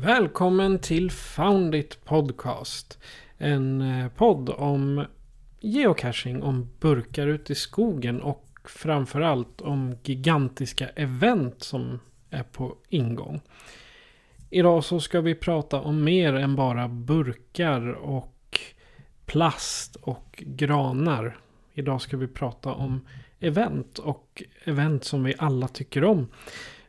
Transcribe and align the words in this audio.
Välkommen 0.00 0.78
till 0.78 1.10
Foundit 1.10 2.04
Podcast. 2.04 2.98
En 3.38 3.80
eh, 3.80 4.08
podd 4.08 4.50
om 4.50 5.04
geocaching, 5.60 6.42
om 6.42 6.68
burkar 6.80 7.26
ute 7.26 7.52
i 7.52 7.56
skogen 7.56 8.20
och 8.20 8.48
framförallt 8.64 9.60
om 9.60 9.96
gigantiska 10.04 10.88
event 10.88 11.62
som 11.62 12.00
är 12.30 12.42
på 12.42 12.76
ingång. 12.88 13.40
Idag 14.50 14.84
så 14.84 15.00
ska 15.00 15.20
vi 15.20 15.34
prata 15.34 15.80
om 15.80 16.04
mer 16.04 16.34
än 16.34 16.56
bara 16.56 16.88
burkar 16.88 17.92
och 17.92 18.60
plast 19.26 19.96
och 19.96 20.44
granar. 20.46 21.38
Idag 21.74 22.00
ska 22.00 22.16
vi 22.16 22.28
prata 22.28 22.72
om 22.72 23.06
event 23.40 23.98
och 23.98 24.42
event 24.64 25.04
som 25.04 25.24
vi 25.24 25.34
alla 25.38 25.68
tycker 25.68 26.04
om. 26.04 26.28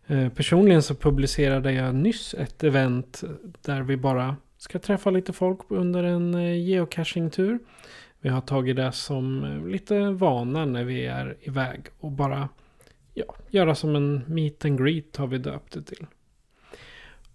Eh, 0.10 0.30
personligen 0.30 0.84
så 0.84 0.96
publicerade 0.96 1.72
jag 1.72 1.96
nyss 1.96 2.34
ett 2.34 2.64
event 2.64 3.24
där 3.62 3.82
vi 3.82 3.98
bara 3.98 4.36
ska 4.58 4.80
träffa 4.80 5.10
lite 5.10 5.34
folk 5.34 5.60
under 5.68 6.04
en 6.04 6.34
eh, 6.36 6.70
geocaching-tur. 6.70 7.60
Vi 8.20 8.30
har 8.30 8.42
tagit 8.42 8.76
det 8.76 8.92
som 8.92 9.44
eh, 9.44 9.68
lite 9.68 10.00
vana 10.00 10.66
när 10.66 10.84
vi 10.84 11.06
är 11.06 11.38
iväg 11.42 11.82
och 12.00 12.12
bara 12.12 12.50
ja, 13.14 13.36
göra 13.50 13.76
som 13.76 13.96
en 13.96 14.24
meet 14.28 14.66
and 14.66 14.84
greet 14.84 15.18
har 15.18 15.28
vi 15.28 15.38
döpt 15.38 15.74
det 15.74 15.84
till. 15.84 16.06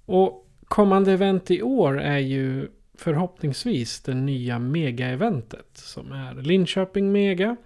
Och 0.05 0.48
kommande 0.64 1.12
event 1.12 1.50
i 1.50 1.62
år 1.62 2.00
är 2.00 2.19
ju 2.19 2.69
förhoppningsvis 2.95 4.00
det 4.00 4.14
nya 4.14 4.58
mega-eventet 4.58 5.70
som 5.72 6.12
är 6.12 6.34
Linköping 6.34 7.12
Mega. 7.12 7.56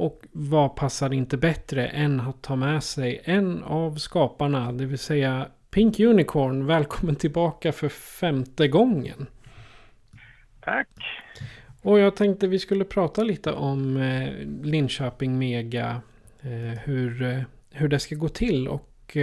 Och 0.00 0.22
vad 0.32 0.76
passar 0.76 1.12
inte 1.12 1.36
bättre 1.36 1.86
än 1.86 2.20
att 2.20 2.42
ta 2.42 2.56
med 2.56 2.82
sig 2.82 3.20
en 3.24 3.62
av 3.62 3.94
skaparna, 3.94 4.72
det 4.72 4.86
vill 4.86 4.98
säga 4.98 5.46
Pink 5.70 6.00
Unicorn. 6.00 6.66
Välkommen 6.66 7.16
tillbaka 7.16 7.72
för 7.72 7.88
femte 7.88 8.68
gången. 8.68 9.26
Tack. 10.60 10.88
Och 11.82 11.98
jag 11.98 12.16
tänkte 12.16 12.46
vi 12.46 12.58
skulle 12.58 12.84
prata 12.84 13.22
lite 13.22 13.52
om 13.52 13.96
eh, 13.96 14.28
Linköping 14.62 15.38
Mega. 15.38 16.00
Eh, 16.42 16.78
hur, 16.84 17.22
eh, 17.22 17.40
hur 17.72 17.88
det 17.88 17.98
ska 17.98 18.14
gå 18.14 18.28
till 18.28 18.68
och 18.68 19.16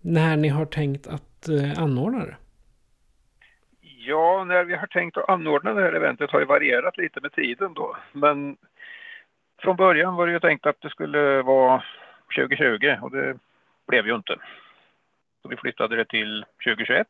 när 0.00 0.36
ni 0.36 0.48
har 0.48 0.66
tänkt 0.66 1.06
att 1.06 1.48
anordna 1.76 2.26
det. 2.26 2.36
Ja, 4.06 4.44
när 4.44 4.64
vi 4.64 4.74
har 4.74 4.86
tänkt 4.86 5.16
att 5.16 5.28
anordna 5.28 5.74
det 5.74 5.82
här 5.82 5.92
eventet 5.92 6.30
har 6.30 6.40
ju 6.40 6.46
varierat 6.46 6.98
lite 6.98 7.20
med 7.20 7.32
tiden 7.32 7.74
då. 7.74 7.96
Men 8.12 8.56
från 9.62 9.76
början 9.76 10.14
var 10.14 10.26
det 10.26 10.32
ju 10.32 10.40
tänkt 10.40 10.66
att 10.66 10.80
det 10.80 10.90
skulle 10.90 11.42
vara 11.42 11.82
2020 12.36 12.96
och 13.02 13.10
det 13.10 13.38
blev 13.88 14.06
ju 14.06 14.14
inte. 14.14 14.36
Så 15.42 15.48
vi 15.48 15.56
flyttade 15.56 15.96
det 15.96 16.04
till 16.04 16.44
2021. 16.64 17.06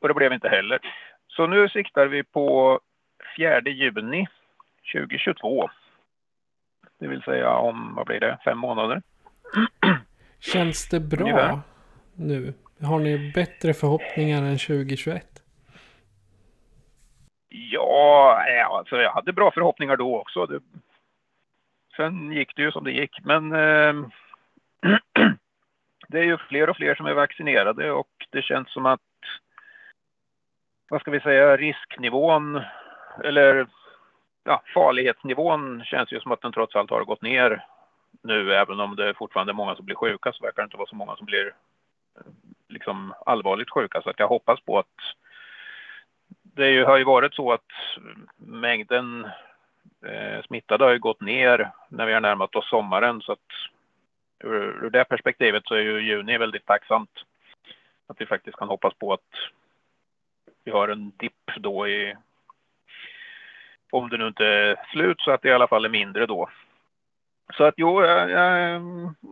Och 0.00 0.08
det 0.08 0.14
blev 0.14 0.32
inte 0.32 0.48
heller. 0.48 0.78
Så 1.28 1.46
nu 1.46 1.68
siktar 1.68 2.06
vi 2.06 2.22
på 2.24 2.80
4 3.36 3.60
juni 3.60 4.28
2022. 4.92 5.70
Det 6.98 7.08
vill 7.08 7.22
säga 7.22 7.50
om, 7.50 7.94
vad 7.94 8.06
blir 8.06 8.20
det, 8.20 8.38
fem 8.44 8.58
månader. 8.58 9.02
Känns 10.40 10.88
det 10.88 11.00
bra 11.00 11.20
Ungefär. 11.20 11.58
nu? 12.14 12.54
Har 12.82 12.98
ni 12.98 13.32
bättre 13.34 13.74
förhoppningar 13.74 14.42
än 14.42 14.58
2021? 14.58 15.26
Ja, 17.48 18.44
alltså 18.78 18.96
jag 18.96 19.12
hade 19.12 19.32
bra 19.32 19.50
förhoppningar 19.50 19.96
då 19.96 20.20
också. 20.20 20.46
Det... 20.46 20.60
Sen 21.96 22.32
gick 22.32 22.56
det 22.56 22.62
ju 22.62 22.72
som 22.72 22.84
det 22.84 22.92
gick. 22.92 23.24
Men 23.24 23.52
eh... 23.52 23.94
det 26.08 26.18
är 26.18 26.24
ju 26.24 26.38
fler 26.38 26.70
och 26.70 26.76
fler 26.76 26.94
som 26.94 27.06
är 27.06 27.14
vaccinerade 27.14 27.92
och 27.92 28.10
det 28.30 28.42
känns 28.42 28.72
som 28.72 28.86
att, 28.86 29.00
vad 30.88 31.00
ska 31.00 31.10
vi 31.10 31.20
säga, 31.20 31.56
risknivån 31.56 32.62
eller 33.24 33.66
ja, 34.44 34.62
farlighetsnivån 34.74 35.84
känns 35.84 36.12
ju 36.12 36.20
som 36.20 36.32
att 36.32 36.40
den 36.40 36.52
trots 36.52 36.76
allt 36.76 36.90
har 36.90 37.04
gått 37.04 37.22
ner 37.22 37.64
nu. 38.22 38.54
Även 38.54 38.80
om 38.80 38.96
det 38.96 39.14
fortfarande 39.14 39.52
är 39.52 39.54
många 39.54 39.76
som 39.76 39.84
blir 39.84 39.96
sjuka 39.96 40.32
så 40.32 40.44
verkar 40.44 40.62
det 40.62 40.64
inte 40.64 40.76
vara 40.76 40.88
så 40.88 40.96
många 40.96 41.16
som 41.16 41.26
blir 41.26 41.46
eh, 42.16 42.22
liksom 42.68 43.14
allvarligt 43.26 43.70
sjuka. 43.70 44.02
Så 44.02 44.10
att 44.10 44.18
jag 44.18 44.28
hoppas 44.28 44.60
på 44.60 44.78
att 44.78 44.86
det 46.42 46.70
ju, 46.70 46.84
har 46.84 46.98
ju 46.98 47.04
varit 47.04 47.34
så 47.34 47.52
att 47.52 47.70
eh, 47.96 48.18
mängden 48.36 49.26
eh, 50.06 50.42
smittade 50.42 50.84
har 50.84 50.92
ju 50.92 50.98
gått 50.98 51.20
ner 51.20 51.70
när 51.88 52.06
vi 52.06 52.12
har 52.12 52.20
närmat 52.20 52.56
oss 52.56 52.68
sommaren. 52.68 53.20
Så 53.20 53.32
att 53.32 53.48
ur, 54.44 54.84
ur 54.84 54.90
det 54.90 55.04
perspektivet 55.04 55.62
så 55.66 55.74
är 55.74 55.80
ju 55.80 56.00
juni 56.00 56.38
väldigt 56.38 56.66
tacksamt. 56.66 57.10
Att 58.06 58.20
vi 58.20 58.26
faktiskt 58.26 58.56
kan 58.56 58.68
hoppas 58.68 58.94
på 58.94 59.12
att 59.12 59.30
vi 60.64 60.70
har 60.70 60.88
en 60.88 61.12
dipp 61.16 61.50
då 61.56 61.88
i, 61.88 62.16
om 63.90 64.08
det 64.08 64.16
nu 64.16 64.26
inte 64.26 64.46
är 64.46 64.76
slut 64.92 65.20
så 65.20 65.30
att 65.30 65.42
det 65.42 65.48
i 65.48 65.52
alla 65.52 65.68
fall 65.68 65.84
är 65.84 65.88
mindre 65.88 66.26
då. 66.26 66.50
Så 67.52 67.64
att 67.64 67.74
jo, 67.76 68.02
jag, 68.02 68.30
jag 68.30 68.80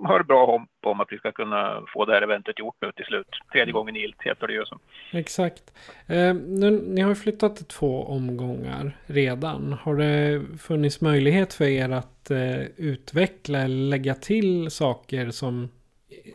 har 0.05 0.23
bra 0.23 0.47
hopp 0.47 0.69
om 0.87 1.01
att 1.01 1.13
vi 1.13 1.19
ska 1.19 1.33
kunna 1.33 1.83
få 1.95 2.05
det 2.05 2.13
här 2.13 2.23
eventet 2.23 2.59
gjort 2.59 2.77
nu 2.81 2.93
till 2.93 3.05
slut. 3.05 3.29
Tredje 3.53 3.73
gången 3.73 3.95
gillt 3.95 4.23
heter 4.23 4.47
det 4.47 4.53
ju 4.53 4.65
så. 4.65 4.79
Exakt. 5.13 5.63
Eh, 6.07 6.35
nu, 6.35 6.71
ni 6.71 7.01
har 7.01 7.15
flyttat 7.15 7.69
två 7.69 8.05
omgångar 8.05 8.97
redan. 9.07 9.73
Har 9.73 9.97
det 9.97 10.43
funnits 10.59 11.01
möjlighet 11.01 11.55
för 11.55 11.65
er 11.65 11.91
att 11.91 12.31
eh, 12.31 12.63
utveckla 12.77 13.59
eller 13.59 13.91
lägga 13.91 14.15
till 14.15 14.71
saker 14.71 15.31
som 15.31 15.69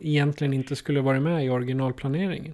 egentligen 0.01 0.53
inte 0.53 0.75
skulle 0.75 1.01
varit 1.01 1.21
med 1.21 1.45
i 1.45 1.49
originalplaneringen? 1.49 2.53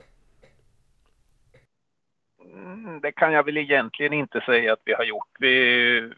Mm, 2.56 3.02
Det 3.02 3.12
kan 3.12 3.34
jag 3.34 3.44
väl 3.44 3.58
egentligen 3.58 4.14
inte 4.14 4.42
säga 4.42 4.74
att 4.74 4.82
vi 4.86 4.94
har 4.94 5.04
gjort. 5.04 5.30
Vi, 5.40 6.12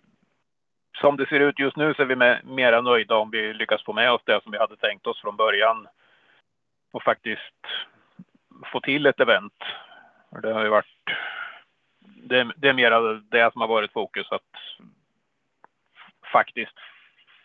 som 1.01 1.17
det 1.17 1.29
ser 1.29 1.39
ut 1.39 1.59
just 1.59 1.77
nu 1.77 1.93
så 1.93 2.01
är 2.01 2.05
vi 2.05 2.15
med, 2.15 2.45
mera 2.45 2.81
nöjda 2.81 3.15
om 3.15 3.31
vi 3.31 3.53
lyckas 3.53 3.83
få 3.83 3.93
med 3.93 4.11
oss 4.11 4.21
det 4.25 4.43
som 4.43 4.51
vi 4.51 4.57
hade 4.57 4.75
tänkt 4.75 5.07
oss 5.07 5.21
från 5.21 5.35
början. 5.35 5.87
Och 6.91 7.03
faktiskt 7.03 7.61
få 8.71 8.79
till 8.79 9.05
ett 9.05 9.19
event. 9.19 9.53
Det 10.41 10.53
har 10.53 10.63
ju 10.63 10.69
varit... 10.69 10.85
Det, 11.99 12.51
det 12.57 12.69
är 12.69 12.73
mera 12.73 13.13
det 13.13 13.51
som 13.51 13.61
har 13.61 13.67
varit 13.67 13.91
fokus, 13.91 14.31
att 14.31 14.51
faktiskt 16.33 16.75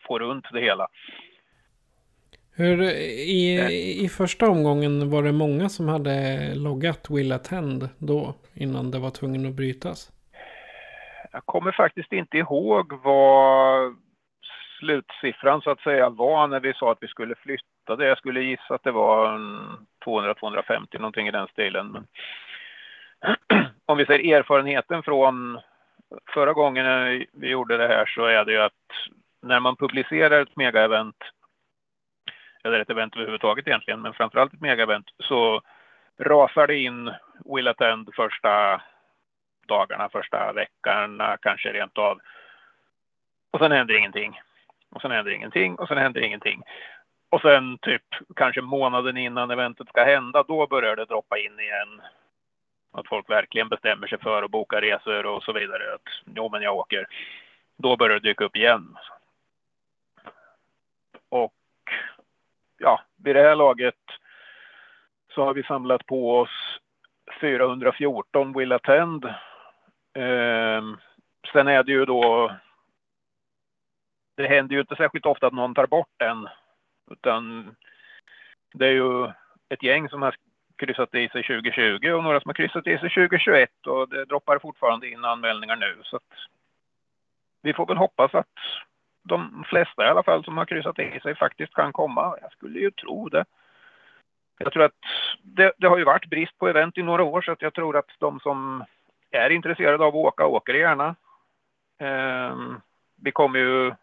få 0.07 0.19
runt 0.19 0.45
det 0.53 0.61
hela. 0.61 0.89
Hur, 2.53 2.83
i, 2.83 4.05
I 4.05 4.09
första 4.09 4.49
omgången 4.49 5.11
var 5.11 5.23
det 5.23 5.33
många 5.33 5.69
som 5.69 5.89
hade 5.89 6.55
loggat 6.55 7.11
Will 7.11 7.33
Attend 7.33 7.89
då 7.99 8.35
innan 8.55 8.91
det 8.91 8.99
var 8.99 9.11
tvungen 9.11 9.47
att 9.47 9.55
brytas? 9.55 10.13
Jag 11.37 11.47
kommer 11.47 11.73
faktiskt 11.73 12.13
inte 12.13 12.39
ihåg 12.39 12.93
vad 12.93 13.97
slutsiffran 14.79 15.63
så 15.63 15.71
att 15.71 15.81
säga 15.81 16.09
var 16.09 16.47
när 16.47 16.61
vi 16.61 16.75
sa 16.75 16.93
att 16.93 16.99
vi 17.01 17.09
skulle 17.09 17.35
flytta 17.35 17.97
det. 17.97 18.07
Jag 18.07 18.19
skulle 18.19 18.41
gissa 18.41 18.75
att 18.75 18.83
det 18.83 18.91
var 18.91 19.39
200-250 20.05 20.99
någonting 20.99 21.29
i 21.29 21.31
den 21.31 21.49
stilen. 21.49 21.93
Men 21.93 22.07
om 23.87 23.99
vi 23.99 24.07
ser 24.07 24.33
erfarenheten 24.35 25.03
från 25.03 25.61
förra 26.35 26.53
gången 26.53 26.87
vi 27.33 27.49
gjorde 27.49 27.77
det 27.77 27.89
här 27.89 28.07
så 28.07 28.25
är 28.25 28.45
det 28.45 28.53
ju 28.53 28.59
att 28.59 28.73
när 29.43 29.61
man 29.61 29.77
publicerar 29.77 30.43
ett 30.43 30.57
megaevent 30.57 31.25
eller 32.65 32.81
ett 32.81 32.91
event 32.91 33.17
överhuvudtaget 33.17 33.67
egentligen, 33.67 34.03
men 34.03 34.13
framförallt 34.13 34.55
ett 34.55 34.61
megaevent 34.61 35.07
så 35.19 35.61
rasar 36.19 36.67
det 36.67 36.79
in 36.79 37.13
Will 37.45 37.69
Attend 37.69 38.15
första 38.15 38.81
dagarna, 39.69 40.09
första 40.09 40.53
veckorna, 40.53 41.33
eh, 41.33 41.39
kanske 41.43 41.73
rent 41.73 41.99
av. 41.99 42.21
Och 43.51 43.59
sen 43.61 43.73
händer 43.73 43.99
ingenting. 43.99 44.41
Och 44.91 45.01
sen 45.01 45.11
händer 45.11 45.33
ingenting 45.33 45.75
och 45.75 45.89
sen 45.89 45.99
händer 45.99 46.21
ingenting. 46.21 46.63
Och 47.31 47.41
sen 47.41 47.79
typ 47.79 48.03
kanske 48.37 48.61
månaden 48.61 49.17
innan 49.17 49.51
eventet 49.51 49.89
ska 49.89 50.05
hända, 50.05 50.43
då 50.43 50.67
börjar 50.67 50.97
det 50.97 51.05
droppa 51.05 51.39
in 51.39 51.61
igen. 51.61 52.01
Att 52.93 53.09
folk 53.09 53.31
verkligen 53.31 53.69
bestämmer 53.69 54.07
sig 54.07 54.19
för 54.19 54.43
att 54.43 54.51
boka 54.51 54.81
resor 54.81 55.27
och 55.27 55.43
så 55.43 55.53
vidare. 55.53 55.95
Att 55.95 56.09
jo, 56.25 56.49
men 56.53 56.63
jag 56.63 56.77
åker. 56.77 57.07
Då 57.77 57.97
börjar 57.97 58.21
det 58.21 58.29
dyka 58.29 58.45
upp 58.45 58.57
igen. 58.57 58.97
Och 61.29 61.55
ja, 62.79 63.01
vid 63.17 63.37
det 63.37 63.43
här 63.43 63.57
laget 63.57 63.95
så 65.35 65.45
har 65.45 65.55
vi 65.55 65.63
samlat 65.63 66.07
på 66.07 66.39
oss 66.39 66.79
414 67.41 68.53
Will 68.53 68.73
Attend. 68.73 69.35
Eh, 70.17 70.83
sen 71.53 71.69
är 71.69 71.83
det 71.83 71.93
ju 71.93 72.05
då 72.05 72.51
det 74.37 74.49
händer 74.49 74.75
ju 74.75 74.81
inte 74.81 74.97
särskilt 74.97 75.27
ofta 75.27 75.47
att 75.47 75.53
någon 75.53 75.75
tar 75.75 75.87
bort 75.87 76.13
den. 76.17 76.49
Utan 77.11 77.75
det 78.75 78.87
är 78.87 78.93
ju 78.93 79.27
ett 79.69 79.83
gäng 79.83 80.09
som 80.09 80.23
har 80.23 80.35
kryssat 80.77 81.15
i 81.15 81.29
sig 81.29 81.43
2020 81.43 82.11
och 82.11 82.25
några 82.25 82.41
som 82.41 82.49
har 82.49 82.55
kryssat 82.55 82.87
i 82.87 82.99
sig 82.99 83.11
2021 83.11 83.87
och 83.87 84.09
det 84.09 84.25
droppar 84.25 84.59
fortfarande 84.59 85.11
in 85.11 85.25
anmälningar 85.25 85.77
nu. 85.77 86.01
Så 86.03 86.17
att 86.17 86.33
vi 87.63 87.73
får 87.73 87.87
väl 87.87 87.97
hoppas 87.97 88.35
att 88.35 88.57
de 89.23 89.65
flesta 89.69 90.05
i 90.07 90.09
alla 90.09 90.23
fall 90.23 90.45
som 90.45 90.57
har 90.57 90.65
kryssat 90.65 90.99
i 90.99 91.21
sig 91.21 91.35
faktiskt 91.35 91.75
kan 91.75 91.93
komma. 91.93 92.37
Jag 92.41 92.53
skulle 92.53 92.79
ju 92.79 92.91
tro 92.91 93.29
det. 93.29 93.45
Jag 94.59 94.73
tror 94.73 94.83
att 94.83 95.01
det, 95.43 95.73
det 95.79 95.89
har 95.89 95.99
ju 95.99 96.05
varit 96.05 96.31
brist 96.31 96.59
på 96.59 96.69
event 96.69 96.99
i 96.99 97.03
några 97.03 97.23
år 97.23 97.43
så 97.43 97.53
att 97.53 97.63
jag 97.63 97.75
tror 97.75 97.97
att 97.97 98.11
de 98.19 98.41
som 98.41 98.85
är 99.37 99.51
intresserade 99.51 100.05
av 100.05 100.09
att 100.09 100.15
åka 100.15 100.47
åker 100.47 100.75
gärna. 100.75 101.17
Eh, 101.99 102.57
vi 103.23 103.33
kommer 103.33 103.59
ju 103.59 103.95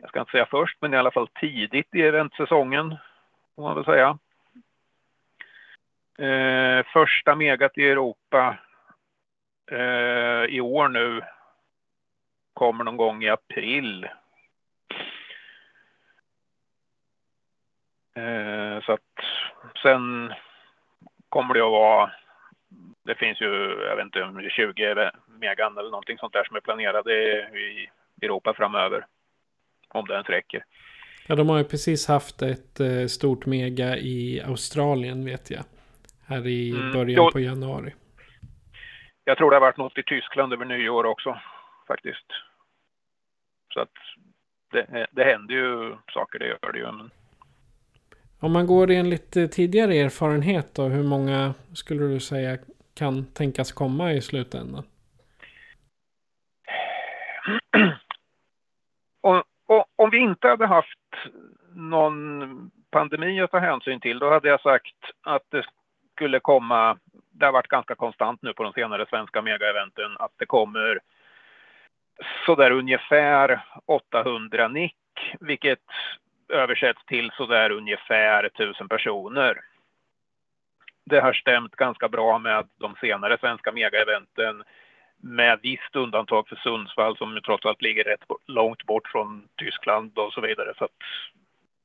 jag 0.00 0.08
ska 0.08 0.20
inte 0.20 0.32
säga 0.32 0.46
först, 0.50 0.76
men 0.80 0.94
i 0.94 0.96
alla 0.96 1.10
fall 1.10 1.28
tidigt 1.28 1.94
i 1.94 2.02
eventsäsongen, 2.02 2.96
får 3.56 3.62
man 3.62 3.74
väl 3.74 3.84
säga. 3.84 4.18
Eh, 6.18 6.86
första 6.92 7.34
megat 7.34 7.78
i 7.78 7.88
Europa 7.88 8.58
eh, 9.70 10.44
i 10.44 10.60
år 10.60 10.88
nu 10.88 11.20
kommer 12.54 12.84
någon 12.84 12.96
gång 12.96 13.22
i 13.22 13.28
april. 13.28 14.08
Eh, 18.14 18.82
så 18.82 18.92
att 18.92 19.00
sen 19.82 20.34
kommer 21.28 21.54
det 21.54 21.60
att 21.60 21.72
vara, 21.72 22.10
det 23.10 23.14
finns 23.14 23.40
ju, 23.40 23.52
jag 23.88 23.96
vet 23.96 24.04
inte, 24.04 24.50
20 24.50 25.10
megan 25.40 25.78
eller 25.78 25.90
någonting 25.90 26.18
sånt 26.18 26.32
där 26.32 26.44
som 26.44 26.56
är 26.56 26.60
planerade 26.60 27.12
i 27.58 27.90
Europa 28.22 28.54
framöver 28.54 29.06
om 29.88 30.06
det 30.06 30.14
ens 30.14 30.28
räcker. 30.28 30.64
Ja, 31.26 31.34
de 31.36 31.48
har 31.48 31.58
ju 31.58 31.64
precis 31.64 32.08
haft 32.08 32.42
ett 32.42 32.80
eh, 32.80 33.06
stort 33.06 33.46
mega 33.46 33.96
i 33.96 34.42
Australien 34.46 35.24
vet 35.24 35.50
jag. 35.50 35.64
Här 36.26 36.46
i 36.46 36.70
mm. 36.70 36.92
början 36.92 37.24
jo. 37.24 37.30
på 37.32 37.40
januari. 37.40 37.94
Jag 39.24 39.38
tror 39.38 39.50
det 39.50 39.56
har 39.56 39.60
varit 39.60 39.76
något 39.76 39.98
i 39.98 40.02
Tyskland 40.02 40.52
över 40.52 40.64
nyår 40.64 41.04
också 41.04 41.40
faktiskt. 41.86 42.26
Så 43.74 43.80
att 43.80 43.94
det, 44.72 45.06
det 45.10 45.24
händer 45.24 45.54
ju 45.54 45.96
saker, 46.14 46.38
det 46.38 46.46
gör 46.46 46.72
det 46.72 46.78
ju. 46.78 46.92
Men... 46.92 47.10
Om 48.40 48.52
man 48.52 48.66
går 48.66 48.90
enligt 48.90 49.36
eh, 49.36 49.46
tidigare 49.46 49.94
erfarenhet 49.94 50.74
då, 50.74 50.82
hur 50.82 51.02
många 51.02 51.54
skulle 51.74 52.04
du 52.04 52.20
säga 52.20 52.58
kan 52.94 53.26
tänkas 53.32 53.72
komma 53.72 54.12
i 54.12 54.20
slutändan? 54.20 54.84
Och 59.70 59.86
om 59.96 60.10
vi 60.10 60.18
inte 60.18 60.48
hade 60.48 60.66
haft 60.66 60.98
någon 61.74 62.70
pandemi 62.90 63.40
att 63.40 63.50
ta 63.50 63.58
hänsyn 63.58 64.00
till, 64.00 64.18
då 64.18 64.30
hade 64.30 64.48
jag 64.48 64.60
sagt 64.60 64.96
att 65.22 65.42
det 65.48 65.64
skulle 66.14 66.40
komma, 66.40 66.98
det 67.30 67.44
har 67.44 67.52
varit 67.52 67.68
ganska 67.68 67.94
konstant 67.94 68.42
nu 68.42 68.52
på 68.52 68.62
de 68.62 68.72
senare 68.72 69.06
svenska 69.06 69.42
megaeventen, 69.42 70.16
att 70.18 70.32
det 70.36 70.46
kommer 70.46 71.00
sådär 72.46 72.70
ungefär 72.70 73.64
800 73.86 74.68
nick, 74.68 74.96
vilket 75.40 75.84
översätts 76.48 77.04
till 77.04 77.30
sådär 77.36 77.70
ungefär 77.70 78.44
1000 78.44 78.88
personer. 78.88 79.60
Det 81.04 81.20
har 81.20 81.32
stämt 81.32 81.76
ganska 81.76 82.08
bra 82.08 82.38
med 82.38 82.68
de 82.78 82.94
senare 83.00 83.38
svenska 83.40 83.72
megaeventen 83.72 84.62
med 85.16 85.58
visst 85.62 85.96
undantag 85.96 86.48
för 86.48 86.56
Sundsvall 86.56 87.16
som 87.16 87.40
trots 87.44 87.66
allt 87.66 87.82
ligger 87.82 88.04
rätt 88.04 88.24
långt 88.46 88.84
bort 88.84 89.08
från 89.08 89.48
Tyskland 89.56 90.18
och 90.18 90.32
så 90.32 90.40
vidare. 90.40 90.72
Så 90.78 90.84
att 90.84 90.90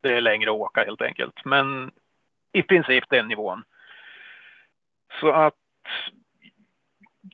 det 0.01 0.13
är 0.13 0.21
längre 0.21 0.49
att 0.49 0.55
åka 0.55 0.83
helt 0.83 1.01
enkelt. 1.01 1.45
Men 1.45 1.91
i 2.51 2.61
princip 2.61 3.03
den 3.09 3.27
nivån. 3.27 3.63
Så 5.19 5.31
att 5.31 5.53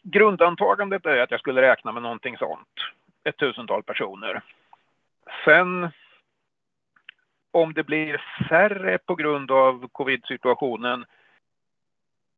grundantagandet 0.03 1.05
är 1.05 1.17
att 1.17 1.31
jag 1.31 1.39
skulle 1.39 1.61
räkna 1.61 1.91
med 1.91 2.03
någonting 2.03 2.37
sånt. 2.37 2.79
Ett 3.23 3.37
tusental 3.37 3.83
personer. 3.83 4.41
Sen 5.45 5.89
om 7.51 7.73
det 7.73 7.83
blir 7.83 8.21
färre 8.49 8.97
på 8.97 9.15
grund 9.15 9.51
av 9.51 9.87
covid-situationen 9.91 11.05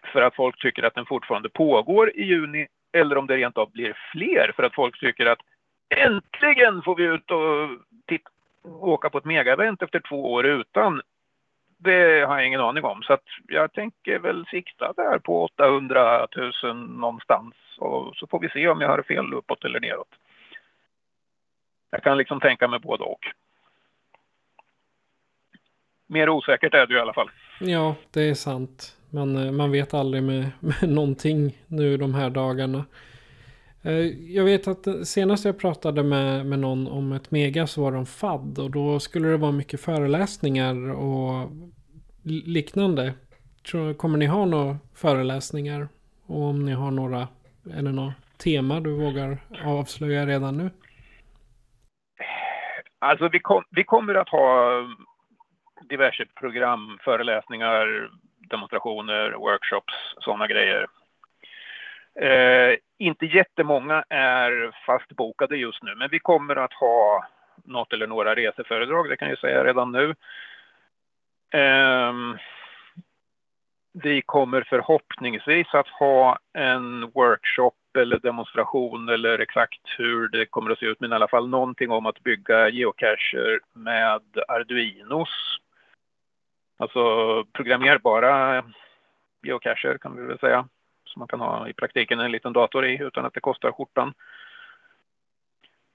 för 0.05 0.21
att 0.21 0.35
folk 0.35 0.61
tycker 0.61 0.83
att 0.83 0.95
den 0.95 1.05
fortfarande 1.05 1.49
pågår 1.49 2.15
i 2.15 2.23
juni 2.23 2.67
eller 2.91 3.17
om 3.17 3.27
det 3.27 3.37
rent 3.37 3.57
av 3.57 3.71
blir 3.71 3.97
fler 4.11 4.51
för 4.55 4.63
att 4.63 4.75
folk 4.75 4.99
tycker 4.99 5.25
att 5.25 5.39
äntligen 5.95 6.81
får 6.81 6.95
vi 6.95 7.03
ut 7.03 7.31
och 7.31 7.69
titta, 8.07 8.29
åka 8.63 9.09
på 9.09 9.17
ett 9.17 9.25
megaevent 9.25 9.81
efter 9.81 9.99
två 9.99 10.33
år 10.33 10.45
utan. 10.45 11.01
Det 11.77 12.27
har 12.27 12.37
jag 12.37 12.47
ingen 12.47 12.61
aning 12.61 12.83
om. 12.83 13.03
Så 13.03 13.13
att 13.13 13.23
jag 13.47 13.73
tänker 13.73 14.19
väl 14.19 14.45
sikta 14.45 14.93
där 14.93 15.19
på 15.19 15.43
800 15.43 16.27
000 16.63 16.75
någonstans. 16.75 17.55
Och 17.77 18.15
så 18.15 18.27
får 18.27 18.39
vi 18.39 18.49
se 18.49 18.67
om 18.67 18.81
jag 18.81 18.89
har 18.89 19.01
fel 19.01 19.33
uppåt 19.33 19.65
eller 19.65 19.79
neråt. 19.79 20.15
Jag 21.89 22.03
kan 22.03 22.17
liksom 22.17 22.39
tänka 22.39 22.67
mig 22.67 22.79
både 22.79 23.03
och. 23.03 23.27
Mer 26.07 26.29
osäkert 26.29 26.73
är 26.73 26.87
det 26.87 26.93
ju 26.93 26.99
i 26.99 27.01
alla 27.01 27.13
fall. 27.13 27.29
Ja, 27.65 27.95
det 28.11 28.29
är 28.29 28.33
sant. 28.33 28.97
Men 29.09 29.37
eh, 29.37 29.51
man 29.51 29.71
vet 29.71 29.93
aldrig 29.93 30.23
med, 30.23 30.51
med 30.59 30.89
någonting 30.89 31.57
nu 31.67 31.97
de 31.97 32.13
här 32.13 32.29
dagarna. 32.29 32.85
Eh, 33.81 33.93
jag 34.35 34.43
vet 34.43 34.67
att 34.67 34.87
eh, 34.87 35.01
senast 35.01 35.45
jag 35.45 35.59
pratade 35.59 36.03
med, 36.03 36.45
med 36.45 36.59
någon 36.59 36.87
om 36.87 37.11
ett 37.11 37.31
mega 37.31 37.67
så 37.67 37.81
var 37.81 37.91
de 37.91 38.05
FAD. 38.05 38.59
Och 38.59 38.71
då 38.71 38.99
skulle 38.99 39.27
det 39.27 39.37
vara 39.37 39.51
mycket 39.51 39.81
föreläsningar 39.81 40.91
och 40.91 41.51
liknande. 42.23 43.13
Kommer 43.97 44.17
ni 44.17 44.25
ha 44.25 44.45
några 44.45 44.77
föreläsningar? 44.95 45.87
Och 46.25 46.41
om 46.41 46.65
ni 46.65 46.71
har 46.71 46.91
några, 46.91 47.27
eller 47.73 47.91
några 47.91 48.13
tema 48.37 48.79
du 48.79 48.91
vågar 48.91 49.37
avslöja 49.65 50.25
redan 50.25 50.57
nu? 50.57 50.69
Alltså 52.99 53.29
vi, 53.29 53.39
kom, 53.39 53.63
vi 53.69 53.83
kommer 53.83 54.15
att 54.15 54.29
ha 54.29 54.69
diverse 55.89 56.25
program, 56.25 56.97
föreläsningar, 57.01 58.09
demonstrationer, 58.49 59.31
workshops, 59.31 59.93
sådana 60.19 60.47
grejer. 60.47 60.87
Eh, 62.15 62.77
inte 62.97 63.25
jättemånga 63.25 64.03
är 64.09 64.75
fastbokade 64.85 65.57
just 65.57 65.83
nu, 65.83 65.95
men 65.95 66.09
vi 66.09 66.19
kommer 66.19 66.55
att 66.55 66.73
ha 66.73 67.27
något 67.65 67.93
eller 67.93 68.07
några 68.07 68.35
reseföredrag, 68.35 69.09
det 69.09 69.17
kan 69.17 69.29
jag 69.29 69.39
säga 69.39 69.63
redan 69.63 69.91
nu. 69.91 70.15
Eh, 71.59 72.13
vi 73.93 74.21
kommer 74.21 74.63
förhoppningsvis 74.69 75.73
att 75.73 75.87
ha 75.87 76.39
en 76.53 77.11
workshop 77.11 77.71
eller 77.97 78.19
demonstration 78.19 79.09
eller 79.09 79.39
exakt 79.39 79.81
hur 79.97 80.27
det 80.27 80.45
kommer 80.45 80.71
att 80.71 80.79
se 80.79 80.85
ut, 80.85 80.99
men 80.99 81.11
i 81.11 81.15
alla 81.15 81.27
fall 81.27 81.49
någonting 81.49 81.91
om 81.91 82.05
att 82.05 82.23
bygga 82.23 82.69
geocacher 82.69 83.59
med 83.73 84.21
Arduinos 84.47 85.59
Alltså 86.83 87.45
programmerbara 87.53 88.63
geocacher 89.41 89.97
kan 89.97 90.15
vi 90.15 90.23
väl 90.23 90.39
säga. 90.39 90.67
Som 91.05 91.19
man 91.19 91.27
kan 91.27 91.39
ha 91.39 91.67
i 91.67 91.73
praktiken 91.73 92.19
en 92.19 92.31
liten 92.31 92.53
dator 92.53 92.85
i 92.85 92.97
utan 93.01 93.25
att 93.25 93.33
det 93.33 93.39
kostar 93.39 93.71
skjortan. 93.71 94.13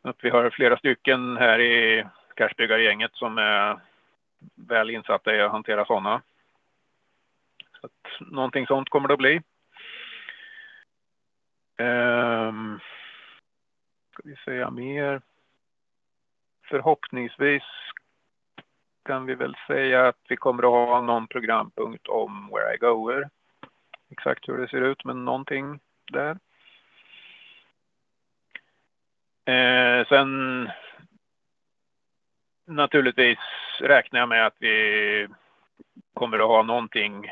Att 0.02 0.16
vi 0.22 0.30
har 0.30 0.50
flera 0.50 0.76
stycken 0.76 1.36
här 1.36 1.60
i 1.60 2.04
cachebyggargänget 2.36 3.10
som 3.14 3.38
är 3.38 3.80
väl 4.54 4.90
insatta 4.90 5.36
i 5.36 5.40
att 5.40 5.52
hantera 5.52 5.84
sådana. 5.84 6.22
Så 7.80 7.86
att 7.86 8.20
någonting 8.20 8.66
sånt 8.66 8.88
kommer 8.88 9.08
det 9.08 9.14
att 9.14 9.18
bli. 9.18 9.42
Um, 11.78 12.80
ska 14.12 14.22
vi 14.24 14.36
säga 14.36 14.70
mer? 14.70 15.20
Förhoppningsvis 16.68 17.62
kan 19.08 19.26
vi 19.26 19.34
väl 19.34 19.56
säga 19.66 20.08
att 20.08 20.20
vi 20.28 20.36
kommer 20.36 20.62
att 20.62 20.88
ha 20.88 21.00
någon 21.00 21.26
programpunkt 21.26 22.08
om 22.08 22.50
Where 22.52 22.74
I 22.74 22.78
Goer 22.78 23.28
exakt 24.10 24.48
hur 24.48 24.58
det 24.58 24.68
ser 24.68 24.80
ut, 24.80 25.04
men 25.04 25.24
någonting 25.24 25.80
där. 26.12 26.38
Eh, 29.44 30.06
sen 30.06 30.70
naturligtvis 32.66 33.38
räknar 33.80 34.20
jag 34.20 34.28
med 34.28 34.46
att 34.46 34.56
vi 34.58 35.28
kommer 36.14 36.38
att 36.38 36.48
ha 36.48 36.62
någonting. 36.62 37.24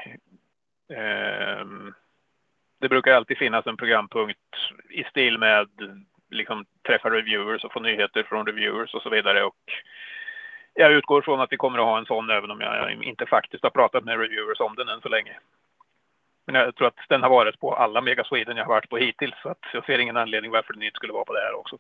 Eh, 0.88 1.66
det 2.80 2.88
brukar 2.88 3.12
alltid 3.12 3.38
finnas 3.38 3.66
en 3.66 3.76
programpunkt 3.76 4.40
i 4.90 5.04
stil 5.04 5.38
med 5.38 5.68
liksom 6.30 6.64
träffa 6.86 7.10
reviewers 7.10 7.64
och 7.64 7.72
få 7.72 7.80
nyheter 7.80 8.22
från 8.22 8.46
reviewers 8.46 8.94
och 8.94 9.02
så 9.02 9.10
vidare. 9.10 9.44
Och 9.44 9.72
jag 10.76 10.92
utgår 10.92 11.22
från 11.22 11.40
att 11.40 11.52
vi 11.52 11.56
kommer 11.56 11.78
att 11.78 11.84
ha 11.84 11.98
en 11.98 12.06
sån 12.06 12.30
även 12.30 12.50
om 12.50 12.60
jag 12.60 13.04
inte 13.04 13.26
faktiskt 13.26 13.62
har 13.62 13.70
pratat 13.70 14.04
med 14.04 14.20
reviewers 14.20 14.60
om 14.60 14.74
den 14.74 14.88
än 14.88 15.00
så 15.00 15.08
länge. 15.08 15.38
Men 16.46 16.54
jag 16.54 16.74
tror 16.74 16.88
att 16.88 17.08
den 17.08 17.22
har 17.22 17.30
varit 17.30 17.60
på 17.60 17.74
alla 17.74 18.00
Mega 18.00 18.24
Sweden 18.24 18.56
jag 18.56 18.64
har 18.64 18.74
varit 18.74 18.90
på 18.90 18.96
hittills 18.96 19.34
så 19.42 19.48
att 19.48 19.64
jag 19.72 19.84
ser 19.84 19.98
ingen 19.98 20.16
anledning 20.16 20.50
varför 20.50 20.72
den 20.72 20.82
inte 20.82 20.96
skulle 20.96 21.12
vara 21.12 21.24
på 21.24 21.32
det 21.32 21.40
här 21.40 21.54
också. 21.54 21.78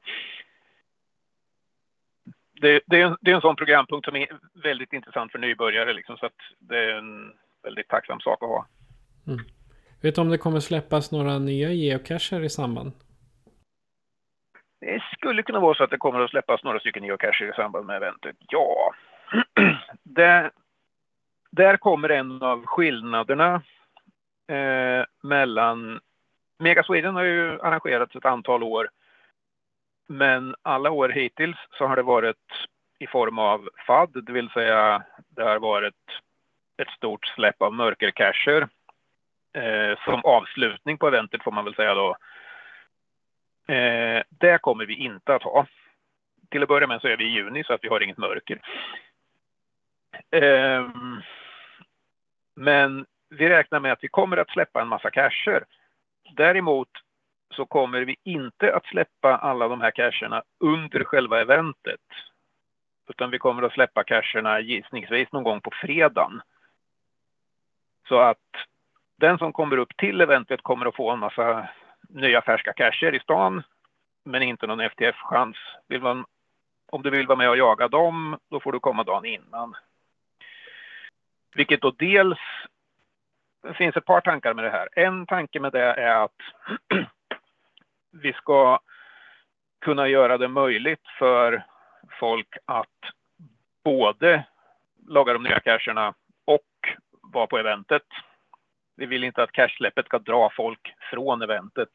Det, 2.60 2.80
det, 2.86 3.00
är, 3.00 3.06
en, 3.06 3.16
det 3.20 3.30
är 3.30 3.34
en 3.34 3.40
sån 3.40 3.56
programpunkt 3.56 4.04
som 4.04 4.16
är 4.16 4.28
väldigt 4.62 4.92
intressant 4.92 5.32
för 5.32 5.38
nybörjare 5.38 5.92
liksom, 5.92 6.16
så 6.16 6.26
att 6.26 6.40
det 6.58 6.78
är 6.78 6.88
en 6.88 7.32
väldigt 7.62 7.88
tacksam 7.88 8.20
sak 8.20 8.42
att 8.42 8.48
ha. 8.48 8.66
Mm. 9.26 9.44
Vet 10.02 10.14
du 10.14 10.20
om 10.20 10.28
det 10.28 10.38
kommer 10.38 10.60
släppas 10.60 11.12
några 11.12 11.38
nya 11.38 11.70
geocacher 11.70 12.40
i 12.40 12.50
samband? 12.50 12.92
Det 14.80 15.02
skulle 15.12 15.42
kunna 15.42 15.60
vara 15.60 15.74
så 15.74 15.84
att 15.84 15.90
det 15.90 15.98
kommer 15.98 16.20
att 16.20 16.30
släppas 16.30 16.64
några 16.64 16.80
stycken 16.80 17.04
geocacher 17.04 17.50
i 17.50 17.52
samband 17.52 17.86
med 17.86 17.96
eventet. 17.96 18.36
Ja, 18.48 18.94
det, 20.02 20.50
där 21.50 21.76
kommer 21.76 22.08
en 22.08 22.42
av 22.42 22.66
skillnaderna 22.66 23.62
eh, 24.48 25.04
mellan... 25.22 26.00
Mega 26.58 26.82
Sweden 26.82 27.14
har 27.14 27.22
ju 27.22 27.60
arrangerats 27.60 28.16
ett 28.16 28.24
antal 28.24 28.62
år. 28.62 28.88
Men 30.08 30.54
alla 30.62 30.90
år 30.90 31.08
hittills 31.08 31.56
så 31.70 31.86
har 31.86 31.96
det 31.96 32.02
varit 32.02 32.36
i 32.98 33.06
form 33.06 33.38
av 33.38 33.68
FAD, 33.86 34.24
det 34.24 34.32
vill 34.32 34.50
säga 34.50 35.02
det 35.28 35.42
har 35.42 35.58
varit 35.58 35.94
ett 36.82 36.90
stort 36.90 37.26
släpp 37.26 37.62
av 37.62 37.74
mörkercacher. 37.74 38.68
Eh, 39.52 39.98
som 40.04 40.24
avslutning 40.24 40.98
på 40.98 41.08
eventet 41.08 41.42
får 41.42 41.52
man 41.52 41.64
väl 41.64 41.74
säga 41.74 41.94
då. 41.94 42.16
Eh, 43.66 44.22
det 44.28 44.58
kommer 44.62 44.86
vi 44.86 44.94
inte 44.94 45.34
att 45.34 45.42
ha. 45.42 45.66
Till 46.50 46.62
att 46.62 46.68
börja 46.68 46.86
med 46.86 47.00
så 47.00 47.08
är 47.08 47.16
vi 47.16 47.24
i 47.24 47.34
juni 47.34 47.64
så 47.64 47.72
att 47.72 47.84
vi 47.84 47.88
har 47.88 48.00
inget 48.00 48.18
mörker. 48.18 48.60
Eh, 50.30 50.88
men 52.56 53.06
vi 53.30 53.48
räknar 53.48 53.80
med 53.80 53.92
att 53.92 54.04
vi 54.04 54.08
kommer 54.08 54.36
att 54.36 54.50
släppa 54.50 54.82
en 54.82 54.88
massa 54.88 55.10
cacher. 55.10 55.64
Däremot 56.36 56.88
så 57.54 57.66
kommer 57.66 58.00
vi 58.00 58.16
inte 58.24 58.74
att 58.74 58.86
släppa 58.86 59.36
alla 59.36 59.68
de 59.68 59.80
här 59.80 59.90
cacherna 59.90 60.42
under 60.60 61.04
själva 61.04 61.40
eventet. 61.40 62.00
Utan 63.08 63.30
vi 63.30 63.38
kommer 63.38 63.62
att 63.62 63.72
släppa 63.72 64.04
cacherna 64.04 64.60
gissningsvis 64.60 65.32
någon 65.32 65.44
gång 65.44 65.60
på 65.60 65.70
fredagen. 65.70 66.40
Så 68.08 68.18
att 68.18 68.38
den 69.16 69.38
som 69.38 69.52
kommer 69.52 69.76
upp 69.76 69.96
till 69.96 70.20
eventet 70.20 70.62
kommer 70.62 70.86
att 70.86 70.96
få 70.96 71.10
en 71.10 71.18
massa 71.18 71.68
nya 72.08 72.42
färska 72.42 72.72
cacher 72.72 73.14
i 73.14 73.20
stan. 73.20 73.62
Men 74.24 74.42
inte 74.42 74.66
någon 74.66 74.80
FTF-chans. 74.80 75.56
om 76.86 77.02
du 77.02 77.10
vill 77.10 77.26
vara 77.26 77.38
med 77.38 77.50
och 77.50 77.56
jaga 77.56 77.88
dem, 77.88 78.38
då 78.50 78.60
får 78.60 78.72
du 78.72 78.80
komma 78.80 79.04
dagen 79.04 79.24
innan. 79.24 79.74
Vilket 81.54 81.80
då 81.80 81.90
dels 81.90 82.38
det 83.62 83.74
finns 83.74 83.96
ett 83.96 84.04
par 84.04 84.20
tankar 84.20 84.54
med 84.54 84.64
det 84.64 84.70
här. 84.70 84.88
En 84.92 85.26
tanke 85.26 85.60
med 85.60 85.72
det 85.72 85.94
är 85.94 86.24
att 86.24 86.36
vi 88.12 88.32
ska 88.32 88.78
kunna 89.80 90.08
göra 90.08 90.38
det 90.38 90.48
möjligt 90.48 91.06
för 91.18 91.64
folk 92.20 92.56
att 92.64 93.12
både 93.84 94.44
laga 95.08 95.32
de 95.32 95.42
nya 95.42 95.60
cacherna 95.60 96.14
och 96.44 96.62
vara 97.22 97.46
på 97.46 97.58
eventet. 97.58 98.02
Vi 98.96 99.06
vill 99.06 99.24
inte 99.24 99.42
att 99.42 99.52
cashsläppet 99.52 100.06
ska 100.06 100.18
dra 100.18 100.50
folk 100.50 100.94
från 101.10 101.42
eventet. 101.42 101.88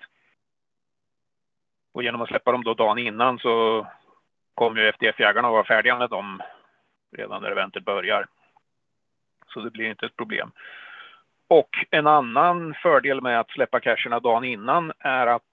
Och 1.94 2.04
genom 2.04 2.22
att 2.22 2.30
släppa 2.30 2.52
dem 2.52 2.64
då 2.64 2.74
dagen 2.74 2.98
innan 2.98 3.40
så 3.40 3.88
kommer 4.56 4.82
ju 4.82 4.88
FDF-jägarna 4.88 5.48
att 5.48 5.52
vara 5.52 5.64
färdiga 5.64 5.98
med 5.98 6.10
dem 6.10 6.42
redan 7.18 7.42
när 7.42 7.52
eventet 7.52 7.86
börjar. 7.86 8.28
Så 9.48 9.62
det 9.62 9.72
blir 9.72 9.90
inte 9.90 10.06
ett 10.06 10.16
problem. 10.16 10.52
Och 11.48 11.70
en 11.90 12.08
annan 12.08 12.74
fördel 12.74 13.22
med 13.22 13.40
att 13.40 13.52
släppa 13.52 13.80
cacherna 13.80 14.20
dagen 14.20 14.44
innan 14.44 14.92
är 15.00 15.28
att 15.28 15.44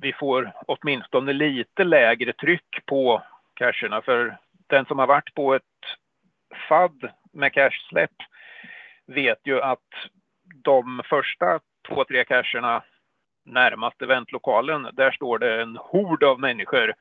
vi 0.00 0.12
får 0.12 0.52
åtminstone 0.66 1.32
lite 1.32 1.84
lägre 1.84 2.32
tryck 2.32 2.86
på 2.86 3.22
cacherna. 3.54 4.02
För 4.02 4.38
den 4.66 4.86
som 4.86 4.98
har 4.98 5.06
varit 5.06 5.34
på 5.34 5.54
ett 5.54 5.62
FAD 6.68 7.10
med 7.32 7.52
cashsläpp 7.52 8.14
vet 9.06 9.40
ju 9.44 9.60
att 9.60 10.08
de 10.64 11.02
första 11.04 11.60
två, 11.88 12.04
tre 12.04 12.24
cacherna 12.24 12.82
närmast 13.44 14.02
eventlokalen, 14.02 14.88
där 14.92 15.10
står 15.10 15.38
det 15.38 15.62
en 15.62 15.76
hord 15.76 16.24
av 16.24 16.40
människor, 16.40 16.94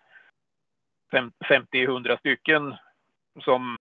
50-100 1.50 2.20
stycken, 2.20 2.76
som 3.44 3.78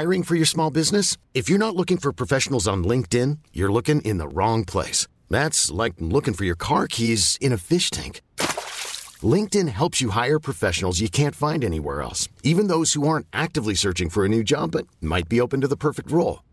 Hiring 0.00 0.22
for 0.22 0.36
your 0.36 0.46
small 0.46 0.70
business? 0.70 1.18
If 1.34 1.50
you're 1.50 1.58
not 1.58 1.74
looking 1.74 1.98
for 1.98 2.12
professionals 2.12 2.68
on 2.68 2.84
LinkedIn, 2.84 3.38
you're 3.52 3.72
looking 3.72 4.00
in 4.02 4.18
the 4.18 4.28
wrong 4.28 4.64
place. 4.64 5.08
That's 5.28 5.70
like 5.84 5.94
looking 5.98 6.34
for 6.34 6.44
your 6.44 6.56
car 6.56 6.86
keys 6.86 7.36
in 7.40 7.52
a 7.52 7.58
fish 7.58 7.90
tank. 7.90 8.20
LinkedIn 9.22 9.68
helps 9.68 10.00
you 10.00 10.10
hire 10.10 10.38
professionals 10.38 11.00
you 11.00 11.08
can't 11.08 11.34
find 11.34 11.64
anywhere 11.64 12.02
else, 12.02 12.28
even 12.42 12.68
those 12.68 12.92
who 12.94 13.06
aren't 13.06 13.26
actively 13.32 13.74
searching 13.74 14.10
for 14.10 14.24
a 14.24 14.28
new 14.28 14.42
job 14.42 14.70
but 14.70 14.86
might 15.00 15.28
be 15.28 15.40
open 15.40 15.60
to 15.60 15.68
the 15.68 15.76
perfect 15.76 16.10
role. 16.10 16.42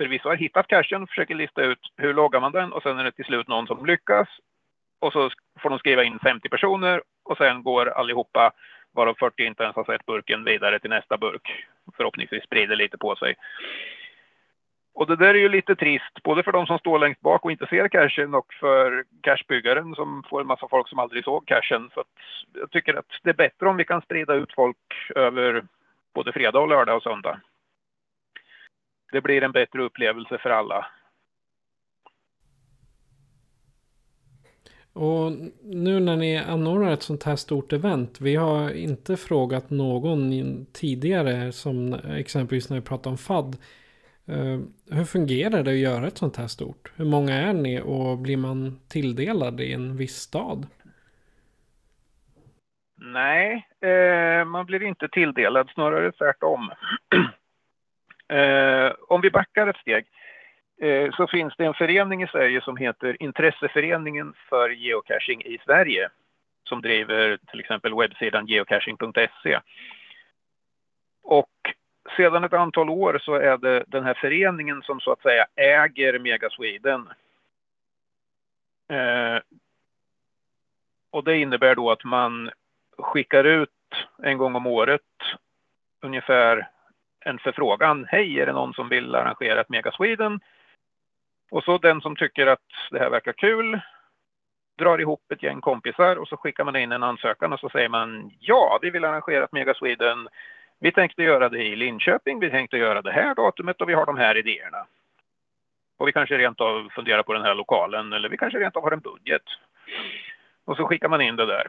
förvisso 0.00 0.28
har 0.28 0.36
hittat 0.36 0.66
cachen, 0.66 1.06
försöker 1.06 1.34
lista 1.34 1.62
ut 1.62 1.78
hur 1.96 2.14
loggar 2.14 2.40
man 2.40 2.52
den 2.52 2.72
och 2.72 2.82
sen 2.82 2.98
är 2.98 3.04
det 3.04 3.12
till 3.12 3.24
slut 3.24 3.48
någon 3.48 3.66
som 3.66 3.86
lyckas. 3.86 4.28
Och 5.00 5.12
så 5.12 5.30
får 5.60 5.70
de 5.70 5.78
skriva 5.78 6.04
in 6.04 6.18
50 6.18 6.48
personer 6.48 7.02
och 7.24 7.36
sen 7.36 7.62
går 7.62 7.88
allihopa, 7.88 8.52
varav 8.92 9.14
40 9.18 9.44
inte 9.44 9.62
ens 9.62 9.76
har 9.76 9.84
sett 9.84 10.06
burken, 10.06 10.44
vidare 10.44 10.78
till 10.78 10.90
nästa 10.90 11.16
burk. 11.16 11.64
Förhoppningsvis 11.96 12.44
sprider 12.44 12.76
lite 12.76 12.98
på 12.98 13.16
sig. 13.16 13.34
Och 14.94 15.06
det 15.06 15.16
där 15.16 15.34
är 15.34 15.38
ju 15.38 15.48
lite 15.48 15.76
trist, 15.76 16.22
både 16.22 16.42
för 16.42 16.52
de 16.52 16.66
som 16.66 16.78
står 16.78 16.98
längst 16.98 17.20
bak 17.20 17.44
och 17.44 17.50
inte 17.50 17.66
ser 17.66 17.88
cachen 17.88 18.34
och 18.34 18.54
för 18.60 19.04
cashbyggaren 19.22 19.94
som 19.94 20.22
får 20.30 20.40
en 20.40 20.46
massa 20.46 20.68
folk 20.68 20.88
som 20.88 20.98
aldrig 20.98 21.24
såg 21.24 21.46
cachen. 21.46 21.90
Så 21.94 22.04
jag 22.52 22.70
tycker 22.70 22.94
att 22.94 23.06
det 23.22 23.30
är 23.30 23.34
bättre 23.34 23.68
om 23.68 23.76
vi 23.76 23.84
kan 23.84 24.02
sprida 24.02 24.34
ut 24.34 24.52
folk 24.54 24.76
över 25.14 25.64
både 26.14 26.32
fredag 26.32 26.60
och 26.60 26.68
lördag 26.68 26.96
och 26.96 27.02
söndag 27.02 27.40
det 29.12 29.20
blir 29.20 29.42
en 29.42 29.52
bättre 29.52 29.82
upplevelse 29.82 30.38
för 30.38 30.50
alla. 30.50 30.86
Och 34.92 35.32
nu 35.62 36.00
när 36.00 36.16
ni 36.16 36.38
anordnar 36.38 36.92
ett 36.92 37.02
sånt 37.02 37.24
här 37.24 37.36
stort 37.36 37.72
event. 37.72 38.20
Vi 38.20 38.36
har 38.36 38.70
inte 38.70 39.16
frågat 39.16 39.70
någon 39.70 40.66
tidigare 40.72 41.52
som 41.52 41.94
exempelvis 41.94 42.70
när 42.70 42.76
vi 42.76 42.86
pratar 42.86 43.10
om 43.10 43.18
FAD. 43.18 43.56
Uh, 44.28 44.60
hur 44.90 45.04
fungerar 45.04 45.62
det 45.62 45.70
att 45.70 45.76
göra 45.76 46.06
ett 46.06 46.18
sånt 46.18 46.36
här 46.36 46.46
stort? 46.46 46.92
Hur 46.96 47.04
många 47.04 47.34
är 47.34 47.52
ni 47.52 47.80
och 47.80 48.18
blir 48.18 48.36
man 48.36 48.80
tilldelad 48.88 49.60
i 49.60 49.72
en 49.72 49.96
viss 49.96 50.16
stad? 50.16 50.66
Nej, 53.02 53.68
eh, 53.80 54.44
man 54.44 54.66
blir 54.66 54.82
inte 54.82 55.08
tilldelad, 55.08 55.70
snarare 55.74 56.12
tvärtom. 56.12 56.70
Eh, 58.30 58.92
om 59.08 59.20
vi 59.20 59.30
backar 59.30 59.66
ett 59.66 59.76
steg. 59.76 60.06
eh, 60.80 61.12
så 61.12 61.26
finns 61.26 61.54
det 61.58 61.64
en 61.64 61.74
förening 61.74 62.22
i 62.22 62.26
Sverige 62.26 62.60
som 62.60 62.76
heter 62.76 63.22
Intresseföreningen 63.22 64.34
för 64.48 64.70
geocaching 64.70 65.42
i 65.42 65.58
Sverige 65.64 66.08
som 66.64 66.82
driver 66.82 67.38
till 67.50 67.60
exempel 67.60 67.94
webbsidan 67.94 68.46
geocaching.se. 68.46 69.60
Och 71.22 71.50
sedan 72.16 72.44
ett 72.44 72.52
antal 72.52 72.90
år 72.90 73.20
så 73.22 73.34
är 73.34 73.58
det 73.58 73.84
den 73.86 74.04
här 74.04 74.14
föreningen 74.14 74.82
som 74.82 75.00
så 75.00 75.12
att 75.12 75.22
säga 75.22 75.46
äger 75.56 76.18
Mega 76.18 76.50
Sweden. 76.50 77.08
Eh, 78.88 79.38
och 81.10 81.24
det 81.24 81.38
innebär 81.38 81.74
då 81.74 81.90
att 81.90 82.04
man 82.04 82.50
skickar 82.98 83.44
ut 83.44 83.70
en 84.22 84.38
gång 84.38 84.54
om 84.54 84.66
året 84.66 85.00
ungefär 86.00 86.68
en 87.24 87.38
förfrågan. 87.38 88.06
Hej, 88.08 88.40
är 88.40 88.46
det 88.46 88.52
någon 88.52 88.74
som 88.74 88.88
vill 88.88 89.14
arrangera 89.14 89.60
ett 89.60 89.68
Mega 89.68 89.92
Sweden? 89.92 90.40
Och 91.50 91.64
så 91.64 91.78
den 91.78 92.00
som 92.00 92.16
tycker 92.16 92.46
att 92.46 92.66
det 92.90 92.98
här 92.98 93.10
verkar 93.10 93.32
kul 93.32 93.80
drar 94.78 95.00
ihop 95.00 95.32
ett 95.32 95.42
gäng 95.42 95.60
kompisar 95.60 96.16
och 96.16 96.28
så 96.28 96.36
skickar 96.36 96.64
man 96.64 96.76
in 96.76 96.92
en 96.92 97.02
ansökan 97.02 97.52
och 97.52 97.60
så 97.60 97.68
säger 97.68 97.88
man 97.88 98.32
ja, 98.40 98.78
vi 98.82 98.90
vill 98.90 99.04
arrangera 99.04 99.44
ett 99.44 99.52
Mega 99.52 99.74
Sweden. 99.74 100.28
Vi 100.78 100.92
tänkte 100.92 101.22
göra 101.22 101.48
det 101.48 101.62
i 101.64 101.76
Linköping, 101.76 102.40
vi 102.40 102.50
tänkte 102.50 102.76
göra 102.76 103.02
det 103.02 103.12
här 103.12 103.34
datumet 103.34 103.80
och 103.80 103.88
vi 103.88 103.94
har 103.94 104.06
de 104.06 104.18
här 104.18 104.36
idéerna. 104.36 104.86
Och 105.96 106.08
vi 106.08 106.12
kanske 106.12 106.38
rent 106.38 106.60
av 106.60 106.88
funderar 106.94 107.22
på 107.22 107.32
den 107.32 107.42
här 107.42 107.54
lokalen 107.54 108.12
eller 108.12 108.28
vi 108.28 108.36
kanske 108.36 108.58
rent 108.58 108.76
av 108.76 108.82
har 108.82 108.92
en 108.92 109.00
budget. 109.00 109.42
Och 110.64 110.76
så 110.76 110.86
skickar 110.86 111.08
man 111.08 111.20
in 111.20 111.36
det 111.36 111.46
där. 111.46 111.66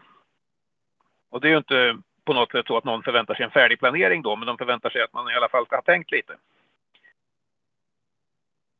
Och 1.29 1.41
det 1.41 1.47
är 1.47 1.51
ju 1.51 1.57
inte 1.57 1.97
på 2.25 2.33
något 2.33 2.51
sätt 2.51 2.67
så 2.67 2.77
att 2.77 2.83
någon 2.83 3.03
förväntar 3.03 3.35
sig 3.35 3.45
en 3.45 3.51
färdig 3.51 3.79
planering 3.79 4.21
då, 4.21 4.35
men 4.35 4.47
de 4.47 4.57
förväntar 4.57 4.89
sig 4.89 5.01
att 5.01 5.13
man 5.13 5.31
i 5.31 5.35
alla 5.35 5.49
fall 5.49 5.65
ska 5.65 5.75
ha 5.75 5.81
tänkt 5.81 6.11
lite. 6.11 6.33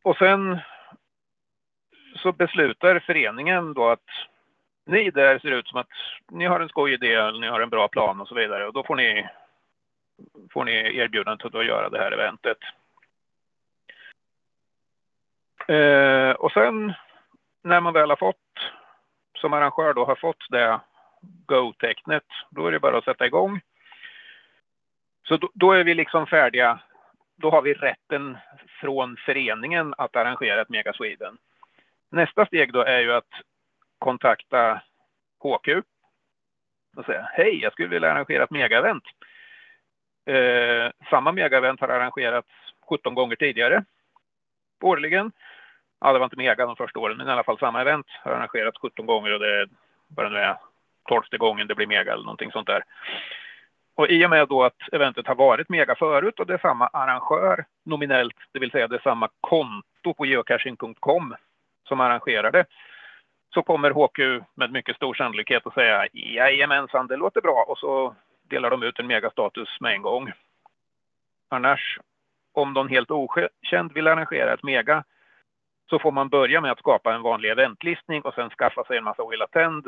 Och 0.04 0.18
sen 0.18 0.60
så 2.16 2.32
beslutar 2.32 3.00
föreningen 3.00 3.74
då 3.74 3.90
att 3.90 4.10
ni 4.86 5.10
där 5.10 5.40
ser 5.40 5.52
ut 5.52 5.68
som 5.68 5.80
att 5.80 5.90
ni 6.32 6.46
har 6.46 6.60
en 6.60 6.70
skoj 6.70 6.94
idé, 6.94 7.14
eller 7.14 7.40
ni 7.40 7.48
har 7.48 7.62
en 7.62 7.70
bra 7.70 7.88
plan 7.88 8.22
och 8.22 8.28
så 8.28 8.36
vidare. 8.36 8.68
Och 8.68 8.74
då 8.74 8.84
får 8.84 8.96
ni, 8.96 9.28
får 10.54 10.66
ni 10.66 10.98
erbjudandet 10.98 11.56
att 11.56 11.66
göra 11.66 11.90
det 11.90 12.00
här 12.00 12.12
eventet. 12.12 12.58
Eh, 15.68 16.32
och 16.32 16.52
sen 16.52 16.94
när 17.64 17.82
man 17.82 17.94
väl 17.94 18.10
har 18.10 18.18
fått, 18.18 18.38
som 19.38 19.54
arrangör 19.54 19.94
då 19.94 20.06
har 20.06 20.16
fått 20.16 20.50
det 20.50 20.80
go-tecknet, 21.22 22.24
då 22.50 22.68
är 22.68 22.72
det 22.72 22.80
bara 22.80 22.98
att 22.98 23.04
sätta 23.04 23.26
igång. 23.26 23.62
Så 25.28 25.38
då, 25.38 25.50
då, 25.54 25.72
är 25.72 25.84
vi 25.84 25.94
liksom 25.94 26.28
färdiga. 26.28 26.80
Då 27.36 27.52
har 27.52 27.62
vi 27.62 27.74
rätten 27.74 28.38
från 28.80 29.18
föreningen 29.18 29.94
att 29.98 30.16
arrangera 30.16 30.62
ett 30.62 30.70
Mega 30.70 30.94
Sweden. 30.94 31.38
Nästa 32.10 32.46
steg 32.46 32.74
då 32.74 32.82
är 32.82 33.00
ju 33.00 33.14
att 33.14 33.30
kontakta 34.00 34.82
HQ 35.40 35.68
och 36.96 37.06
säga 37.06 37.30
hej, 37.34 37.60
jag 37.62 37.74
skulle 37.74 37.88
vilja 37.88 38.12
arrangera 38.12 38.44
ett 38.44 38.52
megaevent. 38.52 39.04
Eh, 40.26 40.92
samma 41.10 41.32
megaevent 41.32 41.82
har 41.82 41.88
arrangerats 41.88 42.50
17 42.90 43.16
gånger 43.16 43.36
tidigare 43.36 43.84
årligen. 44.82 45.32
Ja, 46.00 46.14
det 46.14 46.20
var 46.20 46.26
inte 46.26 46.38
mega 46.38 46.66
de 46.66 46.76
första 46.76 47.00
åren, 47.00 47.18
men 47.18 47.28
i 47.28 47.32
alla 47.32 47.44
fall 47.44 47.60
samma 47.60 47.82
event 47.82 48.08
har 48.10 48.32
arrangerats 48.32 48.78
17 48.78 49.06
gånger 49.06 49.34
och 49.34 49.40
det 49.40 49.62
är 49.62 49.70
vad 50.08 50.26
det 50.26 50.30
nu 50.30 50.38
är 50.38 50.58
tolfte 51.10 51.38
gången 51.38 51.68
det 51.68 51.76
blir 51.76 51.88
mega 51.88 52.14
eller 52.14 52.24
någonting 52.24 52.52
sånt 52.52 52.68
där. 52.68 52.84
Och 53.96 54.10
i 54.10 54.26
och 54.26 54.30
med 54.30 54.48
då 54.48 54.64
att 54.64 54.90
eventet 54.92 55.28
har 55.28 55.36
varit 55.36 55.70
mega 55.70 55.96
förut 55.96 56.40
och 56.40 56.48
det 56.48 56.54
är 56.54 56.58
samma 56.58 56.88
arrangör 56.88 57.66
nominellt, 57.86 58.36
det 58.52 58.60
vill 58.60 58.72
säga 58.72 58.88
det 58.88 58.96
är 58.96 59.00
samma 59.00 59.30
konto 59.42 60.14
på 60.18 60.26
geocaching.com 60.26 61.36
som 61.88 62.00
arrangerar 62.00 62.52
det, 62.52 62.66
så 63.54 63.64
kommer 63.64 63.92
HQ 63.92 64.44
med 64.56 64.72
mycket 64.72 64.96
stor 64.96 65.14
sannolikhet 65.14 65.68
att 65.68 65.74
säga 65.74 66.08
jajamensan, 66.14 67.08
det 67.08 67.18
låter 67.18 67.42
bra 67.42 67.66
och 67.68 67.78
så 67.78 68.16
delar 68.50 68.70
de 68.70 68.84
ut 68.84 69.00
en 69.00 69.08
megastatus 69.08 69.78
med 69.80 69.94
en 69.94 70.02
gång. 70.02 70.32
Annars, 71.50 72.00
om 72.54 72.74
någon 72.74 72.90
helt 72.90 73.12
okänd 73.12 73.94
vill 73.94 74.08
arrangera 74.08 74.54
ett 74.54 74.64
mega 74.64 75.04
så 75.90 76.00
får 76.00 76.12
man 76.12 76.30
börja 76.30 76.62
med 76.62 76.72
att 76.72 76.80
skapa 76.80 77.14
en 77.14 77.22
vanlig 77.22 77.50
eventlistning 77.50 78.22
och 78.22 78.34
sen 78.34 78.50
skaffa 78.50 78.84
sig 78.84 78.98
en 78.98 79.04
massa 79.04 79.30
Will 79.30 79.42
Attend 79.42 79.88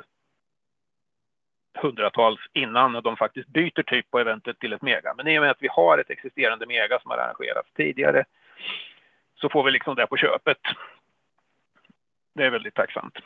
hundratals 1.74 2.40
innan 2.54 2.94
de 2.94 3.18
faktiskt 3.18 3.48
byter 3.48 3.84
typ 3.84 4.12
på 4.12 4.20
eventet 4.20 4.60
till 4.60 4.74
ett 4.74 4.82
mega. 4.82 5.14
Men 5.18 5.28
i 5.28 5.40
och 5.40 5.42
med 5.42 5.52
att 5.52 5.62
vi 5.62 5.68
har 5.72 5.98
ett 5.98 6.10
existerande 6.10 6.66
mega 6.66 7.00
som 7.00 7.12
har 7.12 7.18
arrangerats 7.18 7.74
tidigare 7.74 8.26
så 9.36 9.50
får 9.50 9.64
vi 9.64 9.72
liksom 9.72 9.96
det 9.96 10.08
på 10.08 10.18
köpet. 10.18 10.58
Det 12.36 12.46
är 12.46 12.50
väldigt 12.50 12.76
tacksamt. 12.76 13.18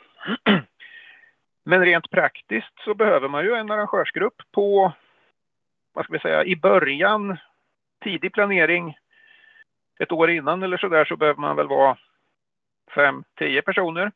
Men 1.64 1.84
rent 1.84 2.10
praktiskt 2.10 2.80
så 2.84 2.94
behöver 2.94 3.28
man 3.28 3.44
ju 3.44 3.54
en 3.54 3.70
arrangörsgrupp 3.70 4.42
på, 4.52 4.92
vad 5.92 6.04
ska 6.04 6.12
vi 6.12 6.18
säga, 6.18 6.44
i 6.44 6.56
början, 6.56 7.38
tidig 8.00 8.32
planering, 8.32 8.98
ett 9.98 10.12
år 10.12 10.30
innan 10.30 10.62
eller 10.62 10.76
så 10.76 10.88
där 10.88 11.04
så 11.04 11.16
behöver 11.16 11.40
man 11.40 11.56
väl 11.56 11.68
vara 11.68 11.98
fem, 12.94 13.24
tio 13.38 13.62
personer 13.62 14.12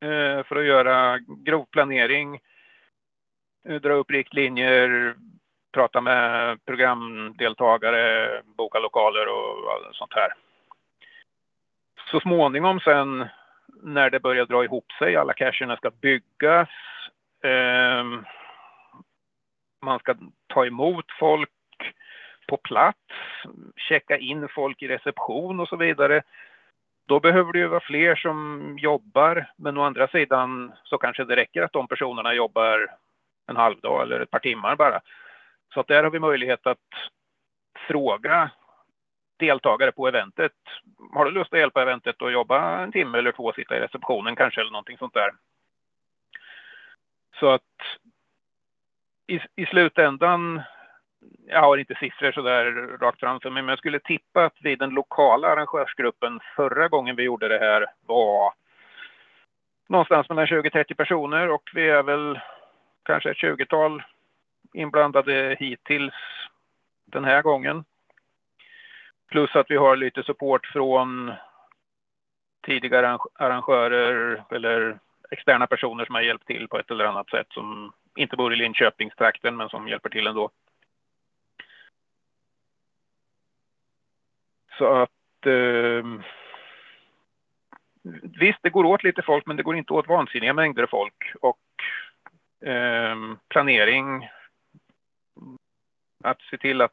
eh, 0.00 0.44
för 0.44 0.56
att 0.56 0.66
göra 0.66 1.18
grov 1.18 1.66
planering, 1.70 2.40
dra 3.82 3.92
upp 3.92 4.10
riktlinjer, 4.10 5.14
prata 5.72 6.00
med 6.00 6.58
programdeltagare, 6.64 8.42
boka 8.44 8.78
lokaler 8.78 9.28
och 9.28 9.94
sånt 9.94 10.14
här 10.14 10.32
så 12.10 12.20
småningom 12.20 12.80
sen 12.80 13.26
när 13.82 14.10
det 14.10 14.20
börjar 14.20 14.46
dra 14.46 14.64
ihop 14.64 14.92
sig, 14.92 15.16
alla 15.16 15.32
cacherna 15.32 15.76
ska 15.76 15.90
byggas, 15.90 16.68
eh, 17.44 18.04
man 19.82 19.98
ska 19.98 20.14
ta 20.46 20.66
emot 20.66 21.04
folk 21.18 21.50
på 22.48 22.56
plats, 22.56 22.98
checka 23.76 24.18
in 24.18 24.48
folk 24.48 24.82
i 24.82 24.88
reception 24.88 25.60
och 25.60 25.68
så 25.68 25.76
vidare. 25.76 26.22
Då 27.08 27.20
behöver 27.20 27.52
det 27.52 27.58
ju 27.58 27.66
vara 27.66 27.80
fler 27.80 28.14
som 28.16 28.76
jobbar, 28.78 29.46
men 29.56 29.78
å 29.78 29.82
andra 29.82 30.08
sidan 30.08 30.72
så 30.84 30.98
kanske 30.98 31.24
det 31.24 31.36
räcker 31.36 31.62
att 31.62 31.72
de 31.72 31.88
personerna 31.88 32.34
jobbar 32.34 32.86
en 33.46 33.56
halv 33.56 33.80
dag 33.80 34.02
eller 34.02 34.20
ett 34.20 34.30
par 34.30 34.38
timmar 34.38 34.76
bara. 34.76 35.00
Så 35.74 35.80
att 35.80 35.88
där 35.88 36.04
har 36.04 36.10
vi 36.10 36.18
möjlighet 36.18 36.66
att 36.66 36.78
fråga 37.88 38.50
deltagare 39.38 39.92
på 39.92 40.08
eventet. 40.08 40.52
Har 41.12 41.24
du 41.24 41.30
lust 41.30 41.52
att 41.52 41.58
hjälpa 41.58 41.82
eventet 41.82 42.22
och 42.22 42.32
jobba 42.32 42.78
en 42.78 42.92
timme 42.92 43.18
eller 43.18 43.32
två, 43.32 43.52
sitta 43.52 43.76
i 43.76 43.80
receptionen 43.80 44.36
kanske 44.36 44.60
eller 44.60 44.70
någonting 44.70 44.98
sånt 44.98 45.14
där. 45.14 45.30
Så 47.40 47.50
att 47.50 47.62
i, 49.26 49.40
i 49.56 49.66
slutändan, 49.66 50.62
jag 51.46 51.60
har 51.60 51.76
inte 51.76 51.94
siffror 51.94 52.32
så 52.32 52.42
där 52.42 52.72
rakt 52.98 53.20
framför 53.20 53.50
mig, 53.50 53.62
men 53.62 53.68
jag 53.68 53.78
skulle 53.78 54.00
tippa 54.00 54.44
att 54.44 54.56
vi 54.60 54.76
den 54.76 54.90
lokala 54.90 55.48
arrangörsgruppen 55.48 56.40
förra 56.56 56.88
gången 56.88 57.16
vi 57.16 57.22
gjorde 57.22 57.48
det 57.48 57.58
här 57.58 57.86
var 58.06 58.52
någonstans 59.88 60.28
mellan 60.28 60.46
20-30 60.46 60.94
personer 60.94 61.48
och 61.48 61.70
vi 61.74 61.88
är 61.88 62.02
väl 62.02 62.40
kanske 63.06 63.30
ett 63.30 63.36
20-tal 63.36 64.02
inblandade 64.72 65.56
hittills 65.60 66.14
den 67.04 67.24
här 67.24 67.42
gången. 67.42 67.84
Plus 69.30 69.56
att 69.56 69.70
vi 69.70 69.76
har 69.76 69.96
lite 69.96 70.22
support 70.22 70.66
från 70.66 71.32
tidigare 72.66 73.18
arrangörer 73.34 74.44
eller 74.50 74.98
externa 75.30 75.66
personer 75.66 76.04
som 76.04 76.14
har 76.14 76.22
hjälpt 76.22 76.46
till 76.46 76.68
på 76.68 76.78
ett 76.78 76.90
eller 76.90 77.04
annat 77.04 77.30
sätt 77.30 77.46
som 77.50 77.92
inte 78.16 78.36
bor 78.36 78.52
i 78.52 78.56
Linköpingstrakten 78.56 79.56
men 79.56 79.68
som 79.68 79.88
hjälper 79.88 80.08
till 80.08 80.26
ändå. 80.26 80.50
Så 84.78 84.86
att 84.86 85.46
eh, 85.46 86.04
visst, 88.40 88.58
det 88.62 88.70
går 88.70 88.84
åt 88.84 89.04
lite 89.04 89.22
folk 89.22 89.46
men 89.46 89.56
det 89.56 89.62
går 89.62 89.76
inte 89.76 89.92
åt 89.92 90.08
vansinniga 90.08 90.52
mängder 90.52 90.86
folk 90.86 91.32
och 91.40 91.58
planering 93.48 94.28
att 96.24 96.40
se 96.50 96.58
till 96.58 96.80
att 96.80 96.92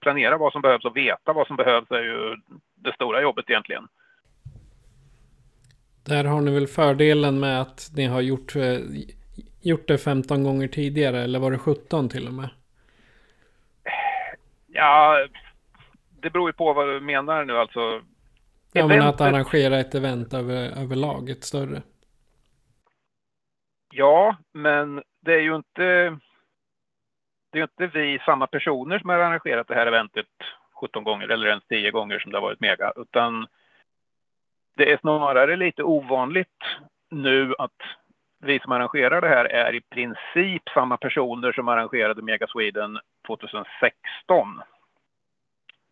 planera 0.00 0.36
vad 0.36 0.52
som 0.52 0.62
behövs 0.62 0.84
och 0.84 0.96
veta 0.96 1.32
vad 1.32 1.46
som 1.46 1.56
behövs 1.56 1.90
är 1.90 2.02
ju 2.02 2.36
det 2.74 2.94
stora 2.94 3.22
jobbet 3.22 3.50
egentligen. 3.50 3.88
Där 6.04 6.24
har 6.24 6.40
ni 6.40 6.54
väl 6.54 6.66
fördelen 6.66 7.40
med 7.40 7.60
att 7.60 7.90
ni 7.96 8.06
har 8.06 8.20
gjort, 8.20 8.56
eh, 8.56 8.78
gjort 9.60 9.88
det 9.88 9.98
15 9.98 10.44
gånger 10.44 10.68
tidigare, 10.68 11.22
eller 11.22 11.38
var 11.38 11.50
det 11.50 11.58
17 11.58 12.08
till 12.08 12.26
och 12.26 12.34
med? 12.34 12.48
Ja, 14.66 15.26
det 16.10 16.30
beror 16.30 16.48
ju 16.48 16.52
på 16.52 16.72
vad 16.72 16.88
du 16.88 17.00
menar 17.00 17.44
nu 17.44 17.58
alltså. 17.58 18.02
Ja, 18.72 18.86
men 18.86 19.02
att 19.02 19.20
arrangera 19.20 19.80
ett 19.80 19.94
event 19.94 20.34
över, 20.34 20.82
överlag, 20.82 21.30
ett 21.30 21.44
större. 21.44 21.82
Ja, 23.90 24.36
men 24.52 25.02
det 25.20 25.34
är 25.34 25.40
ju 25.40 25.56
inte 25.56 26.18
det 27.52 27.58
är 27.58 27.62
inte 27.62 27.86
vi 27.86 28.18
samma 28.18 28.46
personer 28.46 28.98
som 28.98 29.08
har 29.08 29.18
arrangerat 29.18 29.68
det 29.68 29.74
här 29.74 29.86
eventet 29.86 30.26
17 30.80 31.04
gånger 31.04 31.28
eller 31.28 31.46
ens 31.46 31.64
10 31.66 31.90
gånger 31.90 32.18
som 32.18 32.32
det 32.32 32.38
har 32.38 32.42
varit 32.42 32.60
mega, 32.60 32.92
utan 32.96 33.46
det 34.76 34.92
är 34.92 34.98
snarare 34.98 35.56
lite 35.56 35.82
ovanligt 35.82 36.64
nu 37.10 37.54
att 37.58 37.82
vi 38.38 38.60
som 38.60 38.72
arrangerar 38.72 39.20
det 39.20 39.28
här 39.28 39.44
är 39.44 39.74
i 39.74 39.80
princip 39.80 40.68
samma 40.68 40.96
personer 40.96 41.52
som 41.52 41.68
arrangerade 41.68 42.22
Mega 42.22 42.46
Sweden 42.46 42.98
2016. 43.26 44.62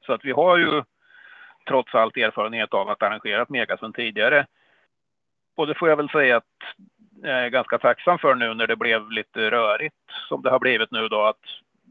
Så 0.07 0.13
att 0.13 0.25
vi 0.25 0.33
har 0.33 0.57
ju 0.59 0.83
trots 1.69 1.95
allt 1.95 2.17
erfarenhet 2.17 2.75
av 2.75 2.89
att 2.89 3.03
arrangera 3.03 3.43
ett 3.43 3.49
Mega 3.49 3.77
sedan 3.77 3.93
tidigare. 3.93 4.47
Och 5.59 5.67
det 5.67 5.75
får 5.75 5.89
jag 5.89 5.97
väl 5.97 6.09
säga 6.09 6.37
att 6.37 6.45
jag 7.23 7.45
är 7.45 7.49
ganska 7.49 7.79
tacksam 7.79 8.19
för 8.19 8.35
nu 8.35 8.55
när 8.55 8.67
det 8.67 8.77
blev 8.77 9.11
lite 9.11 9.51
rörigt 9.51 9.95
som 10.29 10.43
det 10.43 10.51
har 10.51 10.59
blivit 10.59 10.91
nu 10.91 11.09
då 11.09 11.23
att 11.23 11.45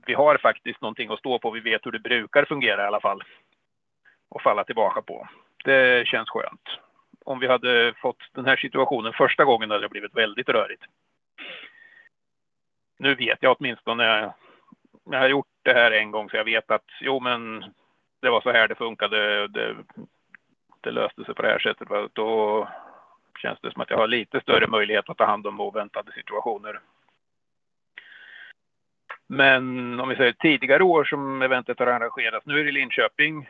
vi 0.06 0.13
har 0.13 0.38
faktiskt 0.38 0.82
någonting 0.82 1.12
att 1.12 1.19
stå 1.19 1.39
på. 1.39 1.51
Vi 1.51 1.60
vet 1.60 1.86
hur 1.86 1.91
det 1.91 1.99
brukar 1.99 2.45
fungera 2.45 2.84
i 2.84 2.88
alla 2.88 2.99
fall. 2.99 3.23
Och 4.30 4.41
falla 4.41 4.63
tillbaka 4.63 5.01
på. 5.01 5.27
Det 5.63 6.08
känns 6.08 6.30
skönt. 6.30 6.69
Om 7.25 7.39
vi 7.39 7.47
hade 7.47 7.93
fått 8.01 8.23
den 8.34 8.45
här 8.45 8.56
situationen 8.56 9.13
första 9.13 9.45
gången 9.45 9.71
hade 9.71 9.84
det 9.84 9.89
blivit 9.89 10.15
väldigt 10.15 10.49
rörigt. 10.49 10.84
Nu 12.99 13.15
vet 13.15 13.38
jag 13.41 13.56
åtminstone, 13.60 14.34
jag 15.06 15.19
har 15.19 15.27
gjort 15.27 15.47
det 15.63 15.73
här 15.73 15.91
en 15.91 16.12
gång 16.12 16.30
så 16.30 16.38
jag 16.38 16.45
vet 16.45 16.71
att 16.71 16.88
jo 17.01 17.19
men 17.19 17.65
det 18.21 18.30
var 18.30 18.41
så 18.41 18.51
här 18.51 18.67
det 18.67 18.75
funkade. 18.75 19.47
Det, 19.47 19.75
det 20.82 20.91
löste 20.91 21.23
sig 21.23 21.36
på 21.36 21.41
det 21.41 21.49
här 21.49 21.60
sättet. 21.60 21.88
Då 22.13 22.67
känns 23.38 23.60
det 23.62 23.71
som 23.71 23.82
att 23.82 23.89
jag 23.89 23.97
har 23.97 24.08
lite 24.08 24.41
större 24.41 24.67
möjlighet 24.67 25.10
att 25.10 25.17
ta 25.17 25.26
hand 25.26 25.47
om 25.47 25.62
oväntade 25.62 26.12
situationer. 26.12 26.80
Men 29.28 30.00
om 30.00 30.10
vi 30.10 30.15
säger 30.15 30.32
tidigare 30.32 30.84
år 30.84 31.04
som 31.04 31.41
eventet 31.41 31.80
har 31.80 31.88
arrangerats, 31.88 32.45
nu 32.45 32.60
är 32.60 32.63
det 32.63 32.69
i 32.69 32.73
Linköping. 32.73 33.50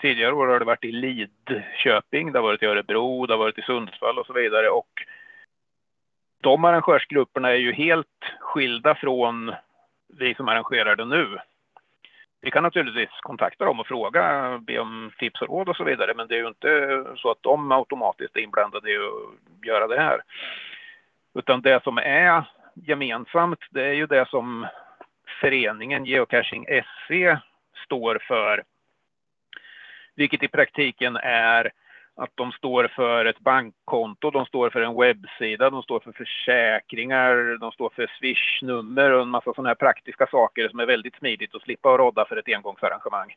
Tidigare 0.00 0.32
år 0.32 0.46
har 0.46 0.58
det 0.58 0.64
varit 0.64 0.84
i 0.84 0.92
Lidköping, 0.92 2.32
det 2.32 2.38
har 2.38 2.42
varit 2.42 2.62
i 2.62 2.66
Örebro, 2.66 3.26
det 3.26 3.32
har 3.32 3.38
varit 3.38 3.58
i 3.58 3.62
Sundsvall 3.62 4.18
och 4.18 4.26
så 4.26 4.32
vidare. 4.32 4.70
Och 4.70 5.06
de 6.40 6.64
arrangörsgrupperna 6.64 7.50
är 7.50 7.56
ju 7.56 7.72
helt 7.72 8.24
skilda 8.40 8.94
från 8.94 9.54
vi 10.18 10.34
som 10.34 10.48
arrangerar 10.48 10.96
det 10.96 11.04
nu. 11.04 11.38
Vi 12.42 12.50
kan 12.50 12.62
naturligtvis 12.62 13.20
kontakta 13.20 13.64
dem 13.64 13.80
och 13.80 13.86
fråga, 13.86 14.58
be 14.58 14.78
om 14.78 15.12
tips 15.18 15.42
och 15.42 15.48
råd 15.48 15.68
och 15.68 15.76
så 15.76 15.84
vidare, 15.84 16.14
men 16.14 16.28
det 16.28 16.34
är 16.34 16.38
ju 16.38 16.48
inte 16.48 17.04
så 17.16 17.30
att 17.30 17.42
de 17.42 17.72
automatiskt 17.72 18.36
är 18.36 18.40
inblandade 18.40 18.90
i 18.90 18.96
att 18.96 19.66
göra 19.66 19.86
det 19.86 20.00
här. 20.00 20.20
Utan 21.34 21.62
det 21.62 21.82
som 21.82 21.98
är 21.98 22.44
gemensamt, 22.74 23.58
det 23.70 23.82
är 23.82 23.92
ju 23.92 24.06
det 24.06 24.28
som 24.28 24.66
föreningen 25.40 26.04
Geocaching 26.04 26.66
SE 27.08 27.40
står 27.84 28.18
för. 28.28 28.62
Vilket 30.14 30.42
i 30.42 30.48
praktiken 30.48 31.16
är 31.16 31.70
att 32.16 32.30
de 32.34 32.52
står 32.52 32.88
för 32.88 33.24
ett 33.24 33.38
bankkonto, 33.38 34.30
de 34.30 34.46
står 34.46 34.70
för 34.70 34.80
en 34.80 35.00
webbsida, 35.00 35.70
de 35.70 35.82
står 35.82 36.00
för 36.00 36.12
försäkringar, 36.12 37.58
de 37.60 37.72
står 37.72 37.90
för 37.90 38.10
swishnummer 38.18 39.10
och 39.10 39.22
en 39.22 39.28
massa 39.28 39.54
sådana 39.54 39.68
här 39.68 39.74
praktiska 39.74 40.26
saker 40.26 40.68
som 40.68 40.80
är 40.80 40.86
väldigt 40.86 41.16
smidigt 41.16 41.54
att 41.54 41.62
slippa 41.62 41.98
rodda 41.98 42.24
för 42.24 42.36
ett 42.36 42.48
engångsarrangemang. 42.48 43.34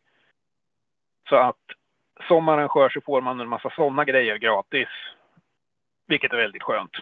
Så 1.29 1.35
att 1.35 1.61
som 2.27 2.49
arrangör 2.49 2.89
så 2.89 3.01
får 3.01 3.21
man 3.21 3.39
en 3.39 3.49
massa 3.49 3.69
sådana 3.69 4.05
grejer 4.05 4.37
gratis, 4.37 4.87
vilket 6.07 6.33
är 6.33 6.37
väldigt 6.37 6.63
skönt. 6.63 6.97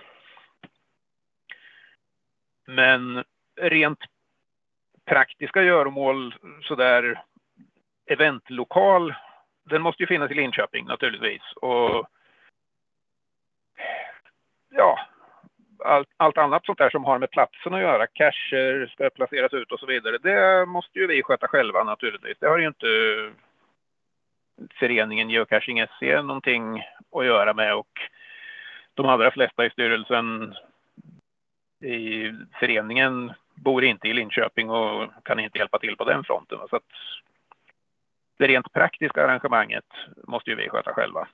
Men 2.68 3.24
rent 3.62 4.00
praktiska 5.06 5.64
göromål 5.64 6.36
sådär 6.62 7.24
eventlokal 8.06 9.16
den 9.72 9.82
måste 9.82 10.04
ju 10.04 10.08
finnas 10.08 10.32
i 10.32 10.34
Linköping 10.34 10.86
naturligtvis. 10.86 11.42
Och 11.56 12.08
ja, 14.70 15.00
allt, 15.86 16.10
allt 16.18 16.38
annat 16.38 16.66
sånt 16.66 16.78
där 16.78 16.90
som 16.90 17.06
har 17.06 17.20
med 17.20 17.32
platsen 17.32 17.74
att 17.74 17.82
göra, 17.82 18.08
cacher 18.08 18.88
ska 18.88 19.10
placeras 19.10 19.54
ut 19.54 19.72
och 19.72 19.80
så 19.80 19.86
vidare, 19.86 20.18
det 20.18 20.66
måste 20.66 21.00
ju 21.00 21.08
vi 21.08 21.24
sköta 21.24 21.48
själva 21.48 21.84
naturligtvis. 21.84 22.38
Det 22.40 22.48
har 22.48 22.58
ju 22.58 22.68
inte 22.68 22.88
föreningen 24.80 25.30
Geocaching 25.30 25.88
SE 26.00 26.22
någonting 26.22 26.84
att 27.12 27.26
göra 27.26 27.54
med 27.54 27.76
och 27.76 28.00
de 28.94 29.06
allra 29.06 29.32
flesta 29.32 29.66
i 29.66 29.70
styrelsen 29.70 30.56
i 31.82 32.32
föreningen 32.60 33.34
bor 33.56 33.84
inte 33.84 34.08
i 34.08 34.14
Linköping 34.14 34.70
och 34.70 35.10
kan 35.24 35.40
inte 35.40 35.58
hjälpa 35.58 35.80
till 35.80 35.98
på 35.98 36.04
den 36.04 36.24
fronten. 36.24 36.60
Så 36.70 36.76
att 36.76 36.84
det 38.42 38.48
rent 38.48 38.74
praktiska 38.74 39.24
arrangemanget 39.24 39.86
måste 40.28 40.50
ju 40.50 40.56
vi 40.56 40.70
sköta 40.70 40.94
själva. 40.94 41.28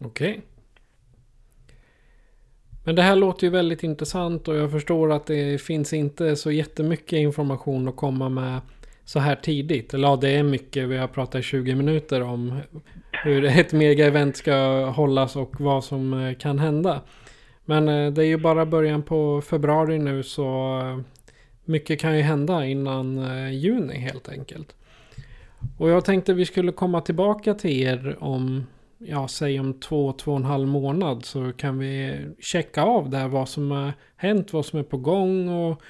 Okej. 0.00 0.30
Okay. 0.30 0.42
Men 2.84 2.94
det 2.94 3.02
här 3.02 3.16
låter 3.16 3.44
ju 3.46 3.50
väldigt 3.50 3.82
intressant 3.82 4.48
och 4.48 4.56
jag 4.56 4.70
förstår 4.70 5.12
att 5.12 5.26
det 5.26 5.62
finns 5.62 5.92
inte 5.92 6.36
så 6.36 6.50
jättemycket 6.50 7.12
information 7.12 7.88
att 7.88 7.96
komma 7.96 8.28
med 8.28 8.60
så 9.04 9.18
här 9.18 9.34
tidigt. 9.34 9.94
Eller 9.94 10.08
ja, 10.08 10.16
det 10.16 10.36
är 10.36 10.42
mycket. 10.42 10.88
Vi 10.88 10.96
har 10.96 11.08
pratat 11.08 11.40
i 11.40 11.42
20 11.42 11.74
minuter 11.74 12.22
om 12.22 12.60
hur 13.12 13.44
ett 13.44 13.72
mega-event 13.72 14.32
ska 14.32 14.84
hållas 14.84 15.36
och 15.36 15.60
vad 15.60 15.84
som 15.84 16.12
eh, 16.12 16.34
kan 16.34 16.58
hända. 16.58 17.00
Men 17.64 17.88
eh, 17.88 18.12
det 18.12 18.22
är 18.22 18.26
ju 18.26 18.36
bara 18.36 18.66
början 18.66 19.02
på 19.02 19.40
februari 19.40 19.98
nu 19.98 20.22
så 20.22 20.78
eh, 20.80 20.98
mycket 21.64 22.00
kan 22.00 22.16
ju 22.16 22.22
hända 22.22 22.66
innan 22.66 23.26
juni 23.52 23.98
helt 23.98 24.28
enkelt. 24.28 24.76
Och 25.78 25.90
jag 25.90 26.04
tänkte 26.04 26.34
vi 26.34 26.46
skulle 26.46 26.72
komma 26.72 27.00
tillbaka 27.00 27.54
till 27.54 27.82
er 27.82 28.16
om, 28.20 28.66
ja 28.98 29.28
säg 29.28 29.60
om 29.60 29.80
två, 29.80 30.12
två 30.12 30.30
och 30.30 30.36
en 30.36 30.44
halv 30.44 30.68
månad 30.68 31.24
så 31.24 31.52
kan 31.52 31.78
vi 31.78 32.18
checka 32.40 32.82
av 32.82 33.10
där 33.10 33.28
vad 33.28 33.48
som 33.48 33.70
har 33.70 33.92
hänt, 34.16 34.52
vad 34.52 34.66
som 34.66 34.78
är 34.78 34.82
på 34.82 34.96
gång 34.96 35.48
och 35.48 35.82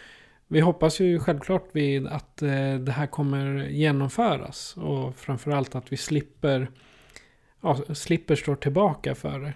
vi 0.48 0.60
hoppas 0.60 1.00
ju 1.00 1.18
självklart 1.18 1.68
vid 1.72 2.06
att 2.06 2.42
eh, 2.42 2.74
det 2.74 2.92
här 2.92 3.06
kommer 3.06 3.68
genomföras 3.68 4.76
och 4.76 5.16
framförallt 5.16 5.74
att 5.74 5.92
vi 5.92 5.96
slipper, 5.96 6.70
ja, 7.60 7.76
slipper 7.94 8.34
stå 8.34 8.56
tillbaka 8.56 9.14
för 9.14 9.40
det. 9.40 9.54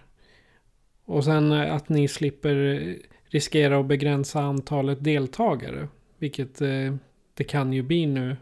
Och 1.05 1.25
sen 1.25 1.53
eh, 1.53 1.75
att 1.75 1.89
ni 1.89 2.09
slipper 2.09 2.57
eh, 2.57 2.95
riskera 3.29 3.79
att 3.79 3.87
begränsa 3.87 4.41
antalet 4.41 5.05
deltagare. 5.05 5.89
Vilket 6.19 6.61
eh, 6.61 6.95
det 7.41 7.45
kan 7.45 7.73
ju 7.73 7.83
bli 7.83 8.07
nu. 8.07 8.37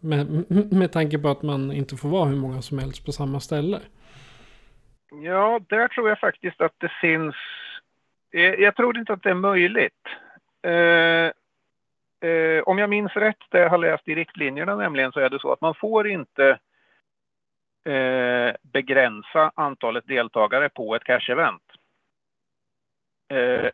Med, 0.00 0.44
med 0.72 0.92
tanke 0.92 1.18
på 1.18 1.28
att 1.28 1.42
man 1.42 1.72
inte 1.72 1.96
får 1.96 2.08
vara 2.08 2.28
hur 2.28 2.36
många 2.36 2.62
som 2.62 2.78
helst 2.78 3.06
på 3.06 3.12
samma 3.12 3.40
ställe. 3.40 3.80
Ja, 5.22 5.60
där 5.68 5.88
tror 5.88 6.08
jag 6.08 6.18
faktiskt 6.18 6.60
att 6.60 6.74
det 6.78 6.92
finns... 7.00 7.34
Eh, 8.32 8.54
jag 8.54 8.76
tror 8.76 8.98
inte 8.98 9.12
att 9.12 9.22
det 9.22 9.30
är 9.30 9.34
möjligt. 9.34 10.04
Eh, 10.62 11.30
eh, 12.30 12.62
om 12.66 12.78
jag 12.78 12.90
minns 12.90 13.12
rätt, 13.12 13.42
det 13.48 13.58
jag 13.58 13.70
har 13.70 13.78
läst 13.78 14.08
i 14.08 14.14
riktlinjerna 14.14 14.76
nämligen, 14.76 15.12
så 15.12 15.20
är 15.20 15.30
det 15.30 15.40
så 15.40 15.52
att 15.52 15.60
man 15.60 15.74
får 15.74 16.08
inte 16.08 16.58
eh, 17.84 18.54
begränsa 18.62 19.52
antalet 19.54 20.06
deltagare 20.06 20.68
på 20.68 20.94
ett 20.94 21.04
cash-event. 21.04 21.66
Eh, 23.28 23.70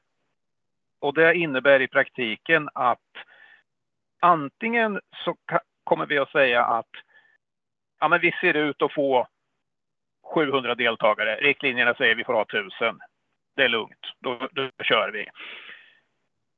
och 1.01 1.15
det 1.15 1.35
innebär 1.35 1.83
i 1.83 1.89
praktiken 1.89 2.69
att 2.75 2.99
antingen 4.21 5.01
så 5.25 5.37
kommer 5.85 6.07
vi 6.07 6.19
att 6.19 6.31
säga 6.31 6.65
att 6.65 6.91
ja, 8.01 8.09
men 8.09 8.21
vi 8.21 8.33
ser 8.41 8.55
ut 8.55 8.83
att 8.83 8.93
få 8.93 9.27
700 10.35 10.75
deltagare. 10.75 11.37
Riktlinjerna 11.37 11.95
säger 11.95 12.13
att 12.13 12.19
vi 12.19 12.25
får 12.25 12.35
ha 12.35 12.43
1000. 12.43 12.99
Det 13.57 13.63
är 13.63 13.69
lugnt, 13.69 14.07
då, 14.19 14.49
då 14.53 14.71
kör 14.83 15.11
vi. 15.13 15.27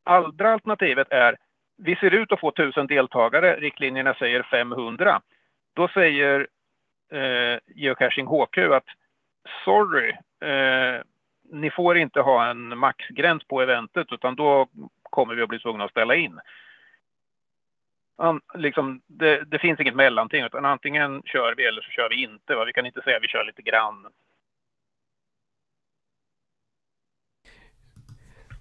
Andra 0.05 0.53
alternativet 0.53 1.09
är 1.11 1.37
vi 1.77 1.96
ser 1.96 2.14
ut 2.14 2.33
att 2.33 2.40
få 2.40 2.48
1000 2.48 2.87
deltagare. 2.87 3.57
Riktlinjerna 3.57 4.14
säger 4.14 4.42
500. 4.42 5.20
Då 5.75 5.88
säger 5.88 6.46
eh, 7.12 7.59
Geocaching 7.66 8.27
HQ 8.27 8.59
att 8.59 8.87
sorry, 9.64 10.11
eh, 10.40 11.01
ni 11.51 11.70
får 11.70 11.98
inte 11.98 12.20
ha 12.20 12.51
en 12.51 12.79
maxgräns 12.79 13.44
på 13.44 13.62
eventet 13.62 14.12
utan 14.12 14.37
då 14.37 14.68
kommer 15.03 15.35
vi 15.35 15.42
att 15.42 15.48
bli 15.48 15.59
tvungna 15.59 15.85
att 15.85 15.90
ställa 15.90 16.14
in 16.14 16.40
liksom, 18.54 19.02
det, 19.06 19.44
det, 19.44 19.58
finns 19.58 19.80
inget 19.80 19.94
mellanting, 19.94 20.44
utan 20.44 20.64
antingen 20.64 21.22
kör 21.24 21.54
vi 21.56 21.64
eller 21.64 21.82
så 21.82 21.90
kör 21.90 22.08
vi 22.08 22.22
inte. 22.22 22.54
Va? 22.54 22.64
Vi 22.64 22.72
kan 22.72 22.87
inte 22.87 23.02
säga 23.02 23.16
att 23.16 23.22
vi 23.22 23.28
kör 23.28 23.44
lite 23.44 23.62
grann. 23.62 24.06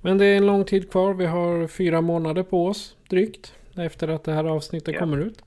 Men 0.04 0.18
det 0.18 0.26
är 0.26 0.38
en 0.38 0.46
lång 0.46 0.66
tid 0.66 0.92
kvar. 0.92 1.14
Vi 1.14 1.26
har 1.26 1.68
fyra 1.68 2.02
månader 2.02 2.44
på 2.44 2.68
oss 2.68 2.98
drygt. 3.10 3.56
Efter 3.78 4.08
att 4.08 4.24
det 4.24 4.34
här 4.34 4.44
avsnittet 4.44 4.94
ja. 4.94 5.00
kommer 5.00 5.18
ut. 5.18 5.44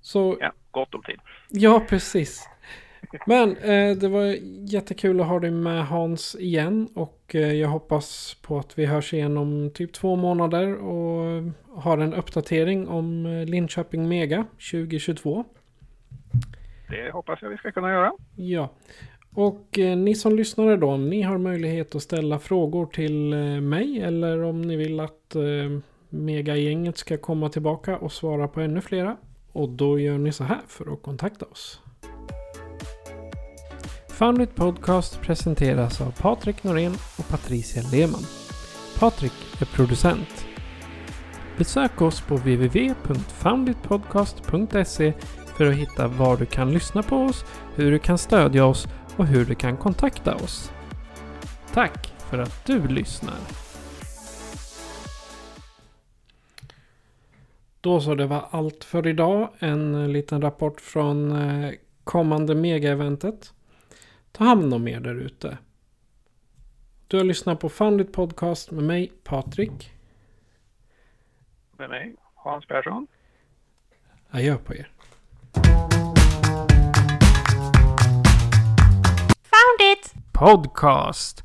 Så... 0.00 0.36
Ja, 0.40 0.52
gott 0.70 0.94
om 0.94 1.02
tid. 1.02 1.20
Ja, 1.48 1.86
precis. 1.88 2.48
Men 3.26 3.56
eh, 3.56 3.96
det 3.96 4.08
var 4.08 4.36
jättekul 4.72 5.20
att 5.20 5.26
ha 5.26 5.40
dig 5.40 5.50
med 5.50 5.86
Hans 5.86 6.36
igen. 6.40 6.88
Och 6.94 7.34
eh, 7.34 7.52
jag 7.52 7.68
hoppas 7.68 8.36
på 8.42 8.58
att 8.58 8.78
vi 8.78 8.86
hörs 8.86 9.14
igen 9.14 9.36
om 9.36 9.70
typ 9.74 9.92
två 9.92 10.16
månader. 10.16 10.74
Och 10.74 11.42
har 11.74 11.98
en 11.98 12.14
uppdatering 12.14 12.88
om 12.88 13.26
eh, 13.26 13.46
Linköping 13.46 14.08
Mega 14.08 14.46
2022. 14.72 15.44
Det 16.90 17.10
hoppas 17.12 17.42
jag 17.42 17.50
vi 17.50 17.56
ska 17.56 17.72
kunna 17.72 17.90
göra. 17.90 18.12
Ja. 18.36 18.68
Och 19.34 19.78
eh, 19.78 19.96
ni 19.96 20.14
som 20.14 20.36
lyssnare 20.36 20.76
då, 20.76 20.96
ni 20.96 21.22
har 21.22 21.38
möjlighet 21.38 21.94
att 21.94 22.02
ställa 22.02 22.38
frågor 22.38 22.86
till 22.86 23.32
eh, 23.32 23.60
mig. 23.60 24.00
Eller 24.00 24.42
om 24.42 24.62
ni 24.62 24.76
vill 24.76 25.00
att 25.00 25.34
eh, 25.34 25.80
Mega-gänget 26.08 26.96
ska 26.96 27.16
komma 27.16 27.48
tillbaka 27.48 27.98
och 27.98 28.12
svara 28.12 28.48
på 28.48 28.60
ännu 28.60 28.80
flera. 28.80 29.16
Och 29.52 29.68
då 29.68 29.98
gör 29.98 30.18
ni 30.18 30.32
så 30.32 30.44
här 30.44 30.60
för 30.68 30.92
att 30.92 31.02
kontakta 31.02 31.46
oss. 31.46 31.80
Foundit 34.14 34.54
Podcast 34.54 35.20
presenteras 35.20 36.00
av 36.00 36.10
Patrik 36.10 36.64
Norén 36.64 36.92
och 37.18 37.28
Patricia 37.28 37.82
Lehmann. 37.92 38.22
Patrik 38.98 39.32
är 39.60 39.64
producent. 39.64 40.46
Besök 41.58 42.02
oss 42.02 42.20
på 42.20 42.36
www.founditpodcast.se 42.36 45.12
för 45.56 45.66
att 45.66 45.74
hitta 45.74 46.08
var 46.08 46.36
du 46.36 46.46
kan 46.46 46.72
lyssna 46.72 47.02
på 47.02 47.16
oss, 47.16 47.44
hur 47.74 47.90
du 47.90 47.98
kan 47.98 48.18
stödja 48.18 48.64
oss 48.64 48.88
och 49.16 49.26
hur 49.26 49.44
du 49.44 49.54
kan 49.54 49.76
kontakta 49.76 50.34
oss. 50.34 50.72
Tack 51.72 52.12
för 52.30 52.38
att 52.38 52.66
du 52.66 52.88
lyssnar. 52.88 53.38
Då 57.80 58.00
så, 58.00 58.14
det 58.14 58.26
var 58.26 58.44
allt 58.50 58.84
för 58.84 59.06
idag. 59.06 59.48
En 59.58 60.12
liten 60.12 60.42
rapport 60.42 60.80
från 60.80 61.32
eh, 61.32 61.70
kommande 62.04 62.54
megaeventet. 62.54 63.52
Ta 64.34 64.44
hand 64.44 64.74
om 64.74 64.88
er 64.88 65.00
där 65.00 65.14
ute. 65.14 65.58
Du 67.08 67.16
har 67.16 67.24
lyssnat 67.24 67.60
på 67.60 67.68
Foundit 67.68 68.12
Podcast 68.12 68.70
med 68.70 68.84
mig, 68.84 69.12
Patrik. 69.24 69.94
Med 71.78 71.88
mig, 71.88 72.14
Hans 72.34 72.66
Persson. 72.66 73.06
Adjö 74.30 74.56
på 74.56 74.72
er. 74.72 74.90
Found 79.52 79.80
it! 79.92 80.14
Podcast. 80.32 81.44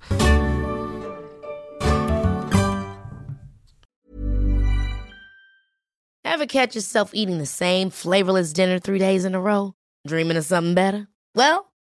Ever 6.25 6.45
catch 6.47 6.75
yourself 6.75 7.11
eating 7.13 7.37
the 7.37 7.45
same 7.45 7.89
flavorless 7.91 8.53
dinner 8.53 8.79
three 8.79 8.99
days 8.99 9.25
in 9.25 9.35
a 9.35 9.41
row? 9.41 9.73
Dreaming 10.07 10.37
of 10.37 10.45
something 10.45 10.75
better? 10.75 11.07
Well, 11.35 11.68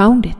found 0.00 0.24
it. 0.24 0.39